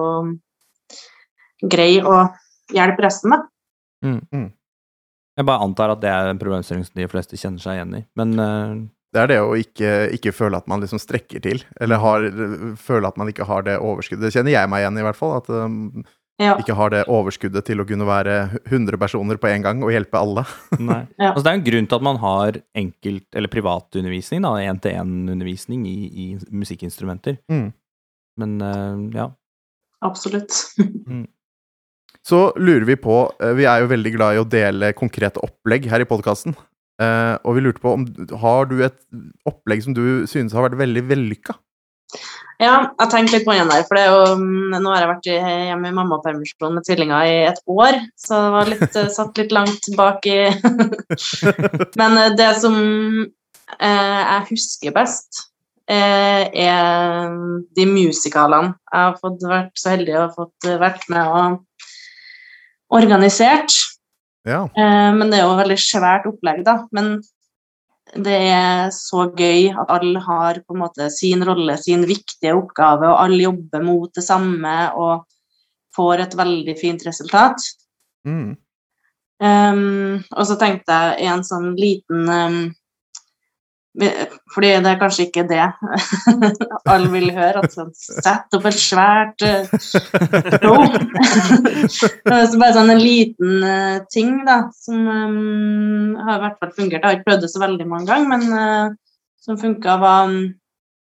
greie 1.65 2.03
å 2.05 2.19
hjelpe 2.75 3.07
resten, 3.07 3.33
da. 3.33 3.39
Jeg 5.35 5.47
bare 5.49 5.65
antar 5.65 5.95
at 5.95 6.03
det 6.03 6.11
er 6.11 6.29
en 6.29 6.39
problemstilling 6.39 6.85
som 6.85 6.99
de 7.01 7.07
fleste 7.11 7.39
kjenner 7.39 7.63
seg 7.63 7.79
igjen 7.79 7.97
i. 7.97 8.03
Men 8.19 8.35
eh, 8.39 8.75
Det 9.15 9.21
er 9.21 9.29
det 9.31 9.39
å 9.39 9.53
ikke, 9.55 9.89
ikke 10.17 10.33
føle 10.35 10.59
at 10.59 10.67
man 10.67 10.81
liksom 10.83 10.99
strekker 10.99 11.39
til, 11.45 11.61
eller 11.79 12.01
har, 12.03 12.25
føle 12.83 13.07
at 13.07 13.15
man 13.21 13.31
ikke 13.31 13.47
har 13.47 13.63
det 13.63 13.77
overskuddet. 13.79 14.27
Det 14.27 14.33
kjenner 14.35 14.51
jeg 14.51 14.71
meg 14.73 14.83
igjen 14.83 14.99
i, 14.99 15.05
hvert 15.07 15.19
fall. 15.19 15.37
At 15.39 15.47
um, 15.55 16.03
Ja. 16.35 16.57
ikke 16.59 16.75
har 16.75 16.91
det 16.91 17.05
overskuddet 17.07 17.63
til 17.63 17.79
å 17.79 17.85
kunne 17.87 18.03
være 18.03 18.33
100 18.65 18.99
personer 18.99 19.39
på 19.39 19.47
en 19.47 19.63
gang 19.63 19.85
og 19.87 19.93
hjelpe 19.93 20.19
alle. 20.19 20.43
nei. 20.91 21.05
Ja. 21.15 21.29
Altså, 21.31 21.45
det 21.45 21.53
er 21.53 21.59
en 21.61 21.65
grunn 21.69 21.87
til 21.87 21.95
at 22.01 22.05
man 22.09 22.19
har 22.19 22.59
enkelt- 22.75 23.39
eller 23.39 23.53
privatundervisning, 23.53 24.43
da, 24.43 24.51
én-til-én-undervisning 24.67 25.87
i, 25.87 25.95
i 26.11 26.27
musikkinstrumenter. 26.51 27.39
Mm. 27.47 27.69
Men 28.43 28.57
uh, 28.59 28.99
ja. 29.15 29.29
Absolutt. 30.03 30.59
Så 32.25 32.39
lurer 32.57 32.85
vi 32.89 32.95
på 32.97 33.15
eh, 33.37 33.51
Vi 33.53 33.67
er 33.69 33.83
jo 33.83 33.89
veldig 33.91 34.11
glad 34.15 34.35
i 34.35 34.39
å 34.41 34.47
dele 34.49 34.91
konkrete 34.97 35.39
opplegg 35.45 35.85
her 35.91 36.01
i 36.03 36.07
podkasten. 36.09 36.55
Og 37.01 37.55
vi 37.57 37.61
lurte 37.65 37.81
på 37.83 37.91
om 37.91 38.05
har 38.39 38.69
du 38.69 38.77
et 38.85 38.95
opplegg 39.49 39.81
som 39.83 39.95
du 39.97 40.23
synes 40.31 40.55
har 40.55 40.63
vært 40.63 40.79
veldig 40.79 41.03
vellykka? 41.09 41.57
Ja, 42.55 42.75
jeg 43.01 43.11
tenkte 43.11 43.35
litt 43.35 43.43
på 43.47 43.51
den 43.51 43.67
der, 43.67 43.83
for 43.87 43.99
jo, 43.99 44.19
mm, 44.39 44.75
nå 44.79 44.91
har 44.93 45.01
jeg 45.01 45.09
vært 45.09 45.27
hjemme 45.27 45.89
i 45.89 45.95
mammapermisjon 45.97 46.77
med 46.77 46.85
tvillinger 46.87 47.27
i 47.27 47.33
et 47.49 47.57
år, 47.67 47.97
så 48.15 48.39
det 48.45 48.53
var 48.53 48.71
litt, 48.71 48.85
eh, 48.95 49.09
satt 49.11 49.41
litt 49.41 49.55
langt 49.55 49.89
bak 49.97 50.23
i 50.29 50.37
Men 51.99 52.15
eh, 52.21 52.31
det 52.39 52.53
som 52.61 52.77
uh, 52.79 54.21
jeg 54.21 54.47
husker 54.53 54.95
best, 54.95 55.41
uh, 55.91 56.47
er 56.47 57.35
de 57.75 57.87
musikalene 57.89 58.71
jeg 58.71 59.01
har 59.01 59.19
fått 59.19 59.43
vært 59.51 59.75
så 59.81 59.91
heldig 59.97 60.15
å 60.15 60.23
ha 60.23 60.31
fått 60.37 60.71
vært 60.79 61.03
med 61.11 61.35
og 61.35 61.59
organisert. 62.95 63.75
Ja. 64.45 64.65
Eh, 64.77 65.11
men 65.17 65.31
det 65.31 65.39
er 65.39 65.47
jo 65.47 65.55
et 65.55 65.63
veldig 65.63 65.79
svært 65.81 66.27
opplegg, 66.29 66.61
da. 66.67 66.79
Men 66.95 67.17
det 68.13 68.37
er 68.53 68.91
så 68.93 69.25
gøy 69.33 69.71
at 69.73 69.89
alle 69.91 70.21
har 70.21 70.61
på 70.61 70.75
en 70.75 70.83
måte 70.83 71.09
sin 71.13 71.41
rolle, 71.47 71.77
sin 71.81 72.05
viktige 72.07 72.53
oppgave, 72.55 73.09
og 73.09 73.23
alle 73.23 73.47
jobber 73.47 73.83
mot 73.83 74.13
det 74.15 74.23
samme 74.25 74.75
og 74.93 75.25
får 75.95 76.27
et 76.27 76.37
veldig 76.37 76.77
fint 76.77 77.05
resultat. 77.07 77.65
Mm. 78.27 78.55
Um, 79.43 80.23
og 80.31 80.45
så 80.47 80.55
tenkte 80.59 80.95
jeg 80.95 81.27
en 81.27 81.43
sånn 81.43 81.73
liten 81.75 82.29
um, 82.29 82.59
Fordi 84.53 84.71
det 84.83 84.89
er 84.91 84.99
kanskje 84.99 85.25
ikke 85.27 85.45
det 85.47 85.61
alle 86.93 87.11
vil 87.13 87.29
høre. 87.35 87.63
At 87.63 87.75
sånn, 87.75 87.93
Sett 87.95 88.57
opp 88.57 88.67
et 88.69 88.79
svært 88.79 89.45
uh, 89.45 89.71
show. 89.79 90.83
bare 92.29 92.73
sånn 92.75 92.91
en 92.91 93.01
liten 93.01 93.63
uh, 93.63 94.03
ting 94.11 94.41
da, 94.47 94.65
som 94.75 95.07
um, 95.07 96.19
har 96.19 96.37
i 96.37 96.43
hvert 96.43 96.59
fall 96.61 96.75
fungert. 96.75 96.99
Jeg 96.99 97.07
har 97.07 97.17
ikke 97.17 97.29
prøvd 97.29 97.47
det 97.47 97.53
så 97.53 97.63
veldig 97.63 97.89
mange 97.91 98.09
ganger, 98.11 98.29
men 98.35 98.45
uh, 98.51 99.25
som 99.45 99.59
funka, 99.61 99.97
var 100.01 100.29
um, 100.31 100.37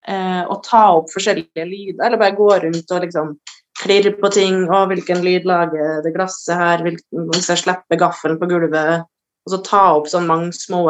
uh, 0.09 0.43
å 0.49 0.59
ta 0.65 0.85
opp 0.97 1.13
forskjellige 1.13 1.69
lyder. 1.69 2.03
Eller 2.07 2.21
bare 2.21 2.39
gå 2.39 2.51
rundt 2.65 2.97
og 2.97 3.05
liksom 3.05 3.37
klirre 3.83 4.15
på 4.19 4.33
ting. 4.35 4.65
Og 4.67 4.93
hvilken 4.93 5.23
lyd 5.27 5.47
lager 5.49 6.03
det 6.05 6.15
glasset 6.17 6.57
her? 6.59 6.83
Hvilken, 6.87 7.29
hvis 7.35 7.51
jeg 7.53 7.65
slipper 7.65 8.01
gaffelen 8.01 8.41
på 8.41 8.51
gulvet? 8.51 9.07
Og 9.47 9.55
så 9.55 9.63
ta 9.65 9.85
opp 9.97 10.11
sånn 10.11 10.29
mange 10.29 10.53
små 10.57 10.85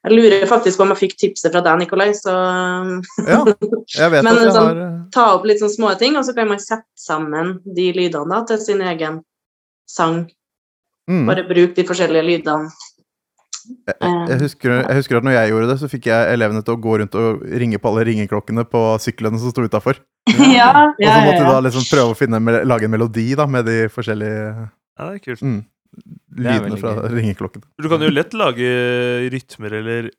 Jeg 0.00 0.16
lurer 0.16 0.46
faktisk 0.48 0.78
på 0.80 0.84
om 0.86 0.92
jeg 0.94 1.00
fikk 1.02 1.16
tipset 1.20 1.52
fra 1.52 1.60
deg, 1.64 1.82
Nikolai, 1.82 2.10
så 2.16 2.32
ja. 3.26 3.40
Jeg 4.00 4.12
vet 4.14 4.24
Men 4.24 4.30
at 4.32 4.44
jeg 4.46 4.52
sånn- 4.54 4.68
har 4.70 4.78
eh, 4.86 4.94
ta 5.12 5.26
opp 5.34 5.44
litt 5.44 5.60
sånne 5.60 5.74
små 5.76 5.90
ting, 6.00 6.16
og 6.16 6.24
så 6.24 6.32
kan 6.36 6.48
man 6.48 6.62
sette 6.62 6.86
sammen 6.96 7.58
de 7.76 7.90
lydene 7.96 8.30
da, 8.32 8.38
til 8.48 8.62
sin 8.64 8.80
egen 8.80 9.18
sang. 9.90 10.22
mm. 11.10 11.26
Bare 11.28 11.44
bruk 11.48 11.74
de 11.76 11.84
forskjellige 11.84 12.24
lydene 12.24 12.70
Jeg, 13.70 13.96
jeg, 14.00 14.38
husker, 14.40 14.72
jeg 14.88 14.96
husker 14.96 15.18
at 15.20 15.26
når 15.26 15.34
jeg 15.36 15.50
gjorde 15.52 15.66
det, 15.68 15.76
så 15.82 15.88
fikk 15.92 16.06
jeg 16.08 16.32
elevene 16.32 16.62
til 16.64 16.74
å 16.74 16.80
gå 16.80 16.94
rundt 17.02 17.14
og 17.20 17.42
ringe 17.60 17.78
på 17.78 17.90
alle 17.92 18.06
ringeklokkene 18.08 18.64
på 18.72 18.80
syklene 19.04 19.38
som 19.38 19.52
sto 19.52 19.66
utafor. 19.68 20.00
ja, 20.32 20.70
ja, 20.98 21.10
Og 21.10 21.12
så 21.12 21.20
måtte 21.26 21.42
de 21.44 21.50
da 21.52 21.60
liksom 21.68 21.84
prøve 21.90 22.14
å 22.14 22.16
finne, 22.18 22.40
lage 22.64 22.88
en 22.88 22.94
melodi 22.96 23.28
da, 23.36 23.44
med 23.46 23.68
de 23.68 23.76
forskjellige 23.92 24.40
Ja, 24.56 25.10
det 25.10 25.20
er 25.20 25.22
kult. 25.28 25.44
mm, 25.44 25.60
lydene 26.40 26.76
fra 26.80 26.94
gøy. 26.96 27.08
ringeklokkene. 27.18 27.66
Du 27.82 27.88
kan 27.92 28.02
jo 28.04 28.10
lett 28.12 28.34
lage 28.38 28.68
rytmer 29.32 29.72
eller 29.80 30.10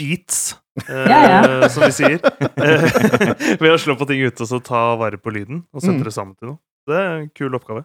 beats, 0.00 0.56
eh, 0.88 1.06
Ja, 1.10 1.20
ja. 1.28 1.68
som 1.72 1.84
vi 1.86 1.92
sier. 1.92 2.18
Eh, 2.40 2.84
Ved 3.62 3.70
å 3.74 3.78
slå 3.80 3.96
på 4.00 4.06
ting 4.08 4.22
ute 4.24 4.42
og 4.46 4.48
så 4.50 4.60
ta 4.64 4.96
vare 5.00 5.18
på 5.20 5.32
lyden 5.34 5.64
og 5.74 5.82
sette 5.84 5.98
Mm. 6.00 6.04
det 6.08 6.14
sammen 6.16 6.36
til 6.38 6.52
noe. 6.54 6.58
Det 6.88 6.96
er 6.96 7.16
en 7.20 7.30
kul 7.36 7.54
oppgave. 7.58 7.84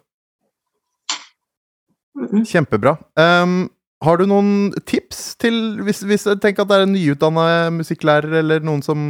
Kjempebra. 2.47 2.95
Um, 3.19 3.69
har 4.05 4.17
du 4.21 4.25
noen 4.29 4.71
tips 4.87 5.35
til 5.41 5.81
hvis, 5.83 5.99
hvis 6.07 6.23
jeg 6.29 6.39
tenker 6.43 6.63
at 6.63 6.69
det 6.71 6.77
er 6.79 6.85
en 6.85 6.93
nyutdanna 6.95 7.45
musikklærer, 7.75 8.37
eller 8.39 8.63
noen 8.63 8.81
som 8.85 9.01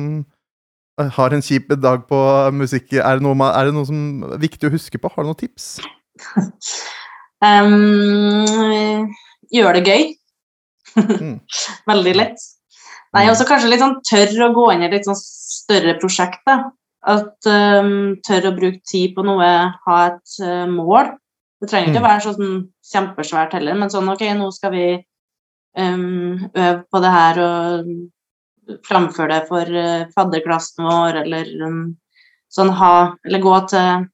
eh, 1.00 1.10
har 1.18 1.36
en 1.36 1.44
kjip 1.46 1.70
dag 1.82 2.08
på 2.10 2.20
musikk? 2.58 2.94
Er 2.98 3.20
det 3.20 3.26
noe, 3.28 3.38
er 3.52 3.70
det 3.70 3.76
noe 3.78 3.86
som 3.90 4.24
er 4.32 4.42
viktig 4.42 4.70
å 4.70 4.74
huske 4.74 4.98
på? 5.02 5.12
Har 5.14 5.26
du 5.26 5.30
noen 5.32 5.42
tips? 5.46 5.76
Ehm, 7.46 9.12
gjør 9.54 9.80
det 9.80 9.86
gøy. 9.90 10.06
Mm. 10.96 11.40
Veldig 11.92 12.16
lett. 12.16 12.46
Nei, 13.16 13.28
også 13.32 13.48
kanskje 13.48 13.70
litt 13.72 13.84
sånn 13.84 14.00
tørr 14.08 14.48
å 14.48 14.54
gå 14.56 14.66
inn 14.74 14.84
i 14.88 14.92
litt 14.92 15.08
sånn 15.08 15.20
større 15.20 15.96
prosjekt. 16.02 16.42
da. 16.48 16.58
At 17.06 17.48
um, 17.48 18.16
tør 18.26 18.50
å 18.50 18.56
bruke 18.58 18.82
tid 18.90 19.14
på 19.16 19.24
noe, 19.24 19.50
ha 19.86 19.98
et 20.10 20.38
uh, 20.42 20.66
mål. 20.72 21.14
Det 21.62 21.70
trenger 21.72 21.92
ikke 21.92 22.02
Mm. 22.02 22.06
å 22.06 22.10
være 22.10 22.24
sånn 22.26 22.56
kjempesvært 22.92 23.54
heller, 23.56 23.78
men 23.80 23.92
sånn 23.94 24.10
ok, 24.12 24.24
nå 24.36 24.50
skal 24.52 24.74
vi 24.74 24.88
um, 25.78 26.50
øve 26.52 26.82
på 26.92 27.02
det 27.04 27.12
her 27.14 27.40
og 27.46 28.82
framføre 28.90 29.38
det 29.38 29.48
for 29.48 29.70
uh, 29.70 30.08
fadderklassen 30.18 30.90
vår, 30.90 31.22
eller 31.24 31.54
um, 31.64 31.80
sånn 32.52 32.74
ha 32.76 32.96
Eller 33.26 33.44
gå 33.44 33.56
til 33.72 34.10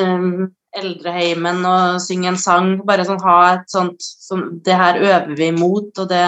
um, 0.00 0.48
eldreheimen 0.80 1.64
og 1.68 2.00
synge 2.02 2.28
en 2.32 2.38
sang. 2.40 2.74
Bare 2.86 3.06
sånn 3.06 3.22
ha 3.24 3.36
et 3.54 3.70
sånt 3.70 4.02
sånn, 4.02 4.60
Det 4.64 4.74
her 4.78 4.98
øver 5.00 5.34
vi 5.38 5.50
mot, 5.54 5.90
og 5.98 6.08
det 6.10 6.24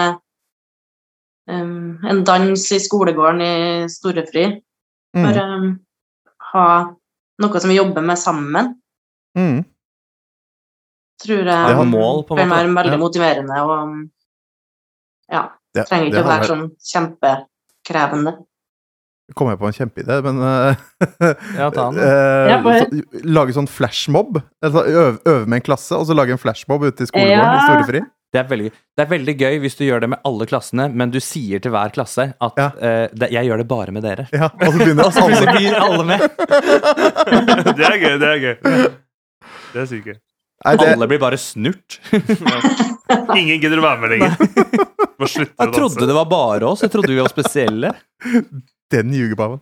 um, 1.49 1.97
En 2.07 2.23
dans 2.27 2.71
i 2.71 2.79
skolegården 2.79 3.41
i 3.41 3.53
Storefri. 3.91 4.45
Mm. 5.15 5.23
Bare 5.25 5.47
um, 5.55 5.71
ha 6.53 6.67
noe 7.43 7.59
som 7.61 7.69
vi 7.71 7.77
jobber 7.79 8.01
med 8.05 8.17
sammen. 8.19 8.75
Mm. 9.37 9.63
Tror 11.21 11.43
Det 11.47 11.57
jeg 11.57 11.77
har 11.79 11.89
mål, 11.89 12.23
på 12.27 12.37
en 12.37 12.49
måte. 12.49 12.73
veldig 12.77 12.97
Ja. 12.97 13.01
motiverende 13.01 13.61
og 13.63 13.77
um, 13.83 14.11
Ja. 15.31 15.49
Det, 15.73 15.83
Trenger 15.85 16.07
ikke 16.07 16.21
å 16.23 16.29
være 16.31 16.47
sånn 16.49 16.69
kjempekrevende. 16.81 18.31
Kom 19.35 19.49
jeg 19.51 19.59
på 19.59 19.67
en 19.67 19.75
kjempeidé, 19.75 20.19
men 20.23 20.37
eh, 20.39 20.75
Ja, 21.57 21.69
ta 21.73 21.89
den. 21.91 21.99
eh, 21.99 22.51
Ja, 22.53 22.59
så, 22.63 23.23
Lage 23.27 23.55
sånn 23.57 23.67
flashmob. 23.67 24.37
Altså, 24.63 24.83
øve, 24.87 25.17
øve 25.25 25.45
med 25.47 25.57
en 25.61 25.65
klasse, 25.67 25.97
og 25.97 26.05
så 26.07 26.15
lage 26.15 26.31
en 26.31 26.39
flashmob 26.41 26.83
ute 26.87 27.03
i 27.03 27.09
skolegården 27.09 27.41
Ja. 27.43 27.57
i 27.57 27.65
Storefri. 27.67 28.03
Det 28.35 28.41
er, 28.41 28.47
veldig, 28.49 28.71
det 28.97 29.01
er 29.05 29.07
veldig 29.09 29.33
gøy 29.39 29.59
hvis 29.63 29.77
du 29.79 29.85
gjør 29.87 30.01
det 30.03 30.09
med 30.11 30.19
alle 30.27 30.45
klassene, 30.45 30.89
men 30.93 31.09
du 31.13 31.17
sier 31.23 31.61
til 31.63 31.71
hver 31.71 31.93
klasse 31.95 32.25
at 32.43 32.57
Ja. 32.59 32.65
uh, 32.75 33.07
det, 33.15 33.29
'jeg 33.31 33.47
gjør 33.47 33.57
det 33.63 33.67
bare 33.67 33.91
med 33.95 34.03
dere'. 34.03 34.27
Ja, 34.35 34.49
og 34.51 34.73
så 34.73 34.77
begynner 34.77 35.07
alle 35.23 35.45
blir 35.55 35.75
alle 35.79 36.03
med. 36.03 36.19
det 37.77 37.85
er 37.87 37.97
gøy, 38.03 38.15
det 38.19 38.27
er 38.27 38.39
gøy. 38.43 38.55
Det 39.73 39.81
er 39.81 39.85
sykt 39.87 40.05
gøy. 40.11 40.17
Nei, 40.65 40.75
det, 40.75 40.87
Alle 40.95 41.07
blir 41.07 41.19
bare 41.21 41.37
snurt. 41.37 41.99
Ingen 42.11 43.59
gidder 43.61 43.77
å 43.79 43.83
være 43.85 43.99
med 44.01 44.09
lenger. 44.09 44.35
Må 45.21 45.27
slutte 45.29 45.53
å 45.53 45.67
Jeg 45.67 45.73
trodde 45.77 46.07
det 46.09 46.15
var 46.17 46.25
bare 46.25 46.65
oss. 46.67 46.81
Jeg 46.81 46.91
trodde 46.91 47.13
vi 47.13 47.19
var 47.21 47.29
spesielle. 47.29 47.91
den 48.93 49.11
ljugepaven. 49.15 49.59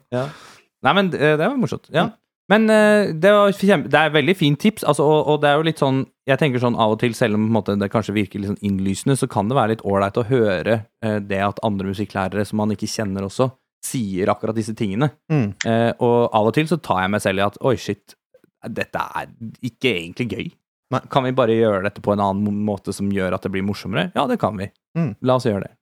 Nei, 0.86 0.94
men 0.94 1.10
det, 1.14 1.20
det 1.40 1.46
var 1.46 1.58
morsomt. 1.58 1.90
Ja. 1.94 2.10
Men 2.52 2.70
eh, 2.70 3.14
det, 3.14 3.32
var 3.34 3.54
kjempe, 3.58 3.90
det 3.90 4.00
er 4.00 4.14
veldig 4.14 4.36
fint 4.38 4.60
tips, 4.62 4.84
altså, 4.86 5.06
og, 5.10 5.30
og 5.34 5.40
det 5.42 5.50
er 5.50 5.58
jo 5.58 5.66
litt 5.66 5.82
sånn 5.82 6.04
Jeg 6.30 6.38
tenker 6.42 6.62
sånn 6.62 6.78
av 6.78 6.94
og 6.94 7.00
til, 7.02 7.16
selv 7.18 7.38
om 7.38 7.46
på 7.46 7.50
en 7.50 7.56
måte, 7.58 7.78
det 7.82 7.90
kanskje 7.94 8.16
virker 8.18 8.42
litt 8.42 8.52
sånn 8.52 8.66
innlysende, 8.66 9.16
så 9.18 9.30
kan 9.30 9.50
det 9.50 9.58
være 9.58 9.76
litt 9.76 9.86
ålreit 9.86 10.20
å 10.22 10.26
høre 10.30 10.76
eh, 11.06 11.18
det 11.22 11.42
at 11.42 11.62
andre 11.66 11.90
musikklærere 11.90 12.46
som 12.46 12.62
man 12.62 12.74
ikke 12.76 12.90
kjenner 12.90 13.26
også, 13.26 13.50
sier 13.86 14.30
akkurat 14.34 14.58
disse 14.58 14.76
tingene. 14.78 15.12
Mm. 15.32 15.48
Eh, 15.66 15.92
og 16.06 16.36
av 16.38 16.52
og 16.52 16.54
til 16.58 16.70
så 16.70 16.78
tar 16.82 17.04
jeg 17.04 17.16
meg 17.16 17.26
selv 17.26 17.42
i 17.42 17.46
at 17.46 17.60
oi, 17.66 17.76
shit, 17.82 18.18
dette 18.66 19.02
er 19.22 19.34
ikke 19.66 19.94
egentlig 19.94 20.30
gøy. 20.30 20.48
Nei. 20.94 21.02
Kan 21.10 21.26
vi 21.26 21.34
bare 21.38 21.58
gjøre 21.58 21.82
dette 21.88 22.02
på 22.06 22.14
en 22.14 22.22
annen 22.22 22.62
måte 22.66 22.94
som 22.94 23.10
gjør 23.14 23.38
at 23.38 23.46
det 23.46 23.54
blir 23.54 23.66
morsommere? 23.66 24.12
Ja, 24.18 24.28
det 24.30 24.38
kan 24.42 24.58
vi. 24.58 24.70
Mm. 24.98 25.16
La 25.26 25.38
oss 25.40 25.50
gjøre 25.50 25.66
det. 25.66 25.74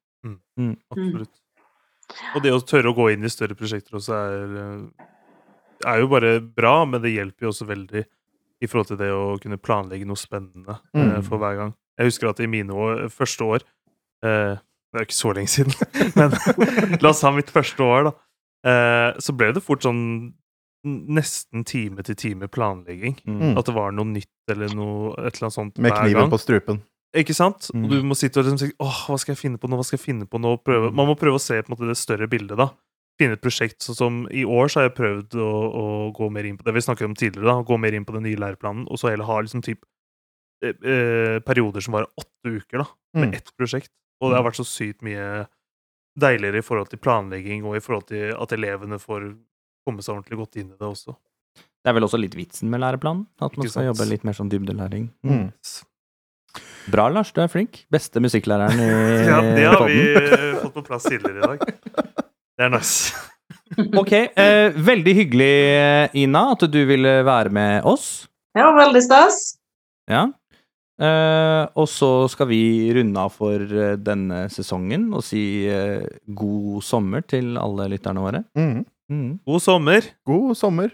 Absolutt. 0.95 1.33
Og 2.35 2.43
det 2.43 2.51
å 2.53 2.59
tørre 2.61 2.91
å 2.91 2.95
gå 2.97 3.09
inn 3.13 3.23
i 3.25 3.31
større 3.31 3.55
prosjekter 3.57 3.97
også 3.99 4.13
er, 4.17 4.57
eh, 4.63 5.07
er 5.93 5.99
jo 6.03 6.07
bare 6.11 6.33
bra, 6.41 6.85
men 6.85 7.01
det 7.01 7.13
hjelper 7.15 7.47
jo 7.47 7.51
også 7.53 7.67
veldig 7.69 8.03
i 8.63 8.67
forhold 8.69 8.87
til 8.93 8.97
det 9.01 9.09
å 9.11 9.23
kunne 9.43 9.57
planlegge 9.59 10.05
noe 10.07 10.19
spennende 10.19 10.77
eh, 10.93 10.99
Mm. 11.17 11.23
for 11.23 11.37
hver 11.41 11.57
gang. 11.57 11.73
Jeg 11.99 12.07
husker 12.11 12.29
at 12.29 12.39
i 12.39 12.47
mine 12.47 12.69
år, 12.73 13.07
første 13.13 13.43
år 13.45 13.61
eh, 14.23 14.55
Det 14.93 14.99
er 14.99 15.03
jo 15.03 15.07
ikke 15.09 15.17
så 15.17 15.33
lenge 15.33 15.49
siden, 15.49 15.73
men 16.17 16.99
la 17.01 17.09
oss 17.09 17.21
ha 17.25 17.31
mitt 17.33 17.49
første 17.49 17.81
år, 17.81 18.03
da. 18.11 18.13
Eh, 18.69 19.19
så 19.19 19.33
ble 19.35 19.51
det 19.53 19.63
fort 19.65 19.81
sånn 19.83 20.33
nesten 20.85 21.63
time 21.65 22.03
til 22.03 22.15
time 22.19 22.47
planlegging. 22.51 23.15
Mm. 23.25 23.57
At 23.57 23.65
det 23.65 23.73
var 23.75 23.91
noe 23.95 24.05
nytt 24.05 24.51
eller 24.51 24.73
noe 24.75 25.13
et 25.23 25.37
eller 25.37 25.47
annet 25.47 25.55
sånt 25.55 25.77
Med 25.79 25.91
hver 25.93 26.03
kniven 26.05 26.29
på 26.29 26.39
strupen. 26.41 26.81
Ikke 27.13 27.35
sant? 27.37 27.67
Mm. 27.73 27.83
Og 27.85 27.91
du 27.91 27.97
må 28.09 28.15
sitte 28.17 28.39
og 28.41 28.47
liksom 28.47 28.59
si 28.59 28.71
åh, 28.81 29.01
hva 29.07 29.17
skal 29.21 29.35
jeg 29.35 29.41
finne 29.43 29.59
på 29.61 29.69
nå, 29.69 29.77
hva 29.77 29.85
skal 29.85 29.99
jeg 29.99 30.05
finne 30.07 30.25
på 30.25 30.39
nå? 30.41 30.55
Prøve. 30.65 30.89
Man 30.97 31.05
må 31.11 31.13
prøve 31.19 31.37
å 31.37 31.41
se 31.43 31.59
på 31.61 31.69
en 31.69 31.75
måte 31.75 31.89
det 31.91 31.97
større 31.99 32.27
bildet, 32.31 32.57
da. 32.57 32.71
Finne 33.21 33.37
et 33.37 33.43
prosjekt 33.43 33.85
sånn 33.85 33.95
som 33.99 34.15
I 34.33 34.41
år 34.49 34.71
så 34.73 34.79
har 34.81 34.87
jeg 34.89 34.95
prøvd 34.97 35.35
å, 35.37 35.49
å 35.77 35.83
gå 36.17 36.29
mer 36.33 36.47
inn 36.49 36.57
på 36.57 36.65
det 36.65 36.73
vi 36.73 36.81
snakket 36.81 37.05
om 37.05 37.13
tidligere, 37.13 37.45
da. 37.51 37.65
Gå 37.69 37.77
mer 37.77 37.93
inn 37.93 38.05
på 38.07 38.15
den 38.17 38.25
nye 38.25 38.39
læreplanen, 38.41 38.87
og 38.89 38.97
så 38.97 39.11
heller 39.13 39.29
ha 39.29 39.37
liksom 39.45 39.61
typ 39.61 39.85
eh, 40.65 40.73
eh, 40.73 41.37
perioder 41.45 41.85
som 41.85 41.93
varer 41.99 42.09
åtte 42.17 42.49
uker, 42.57 42.81
da. 42.81 42.87
Med 43.13 43.29
Mm. 43.29 43.35
ett 43.37 43.53
prosjekt. 43.59 43.91
Og 44.23 44.31
det 44.31 44.39
har 44.39 44.47
vært 44.49 44.57
så 44.57 44.65
sykt 44.65 45.03
mye 45.05 45.45
deiligere 46.17 46.57
i 46.61 46.65
forhold 46.65 46.89
til 46.89 46.97
planlegging, 47.03 47.61
og 47.65 47.77
i 47.77 47.83
forhold 47.83 48.07
til 48.09 48.33
at 48.33 48.51
elevene 48.57 48.97
får 49.01 49.35
komme 49.85 50.01
seg 50.01 50.15
ordentlig 50.15 50.37
godt 50.41 50.57
inn 50.57 50.71
i 50.73 50.77
det 50.79 50.87
også. 50.89 51.13
Det 51.83 51.91
er 51.91 51.93
vel 51.97 52.05
også 52.07 52.17
litt 52.17 52.33
vitsen 52.37 52.69
med 52.71 52.79
læreplanen, 52.81 53.27
at 53.43 53.57
man 53.59 53.67
skal 53.69 53.89
jobbe 53.91 54.05
litt 54.09 54.23
mer 54.25 54.33
sånn 54.33 54.49
dybdelæring. 54.49 55.09
Mm. 55.27 55.51
Bra, 56.91 57.07
Lars. 57.09 57.31
Du 57.33 57.39
er 57.43 57.47
flink. 57.51 57.83
Beste 57.93 58.19
musikklæreren 58.23 58.79
i 58.79 58.87
Ja, 59.29 59.39
det 59.55 59.65
har 59.69 59.85
vi 59.87 59.99
podden. 60.13 60.33
eh, 60.33 60.61
fått 60.63 60.73
på 60.79 60.83
plass 60.87 61.03
tidligere 61.07 61.39
i 61.39 61.47
dag. 61.47 61.67
Det 62.57 62.67
er 62.67 62.73
nice. 62.73 63.13
Ok, 63.97 64.11
eh, 64.13 64.75
veldig 64.85 65.13
hyggelig, 65.17 65.53
eh, 65.79 66.15
Ina, 66.21 66.43
at 66.53 66.61
du 66.69 66.77
ville 66.85 67.13
være 67.25 67.49
med 67.53 67.85
oss. 67.89 68.27
Ja, 68.53 68.67
veldig 68.77 69.01
stas. 69.01 69.39
Ja. 70.09 70.27
Eh, 71.01 71.63
og 71.73 71.87
så 71.89 72.09
skal 72.29 72.51
vi 72.51 72.59
runde 72.93 73.17
av 73.23 73.31
for 73.33 73.57
eh, 73.65 73.95
denne 73.97 74.43
sesongen 74.53 75.07
og 75.17 75.23
si 75.25 75.65
eh, 75.65 76.05
god 76.37 76.83
sommer 76.85 77.25
til 77.25 77.55
alle 77.57 77.87
lytterne 77.95 78.21
våre. 78.21 78.43
Mm. 78.53 78.83
Mm. 79.09 79.31
God 79.49 79.63
sommer! 79.65 80.05
God 80.29 80.53
sommer. 80.59 80.93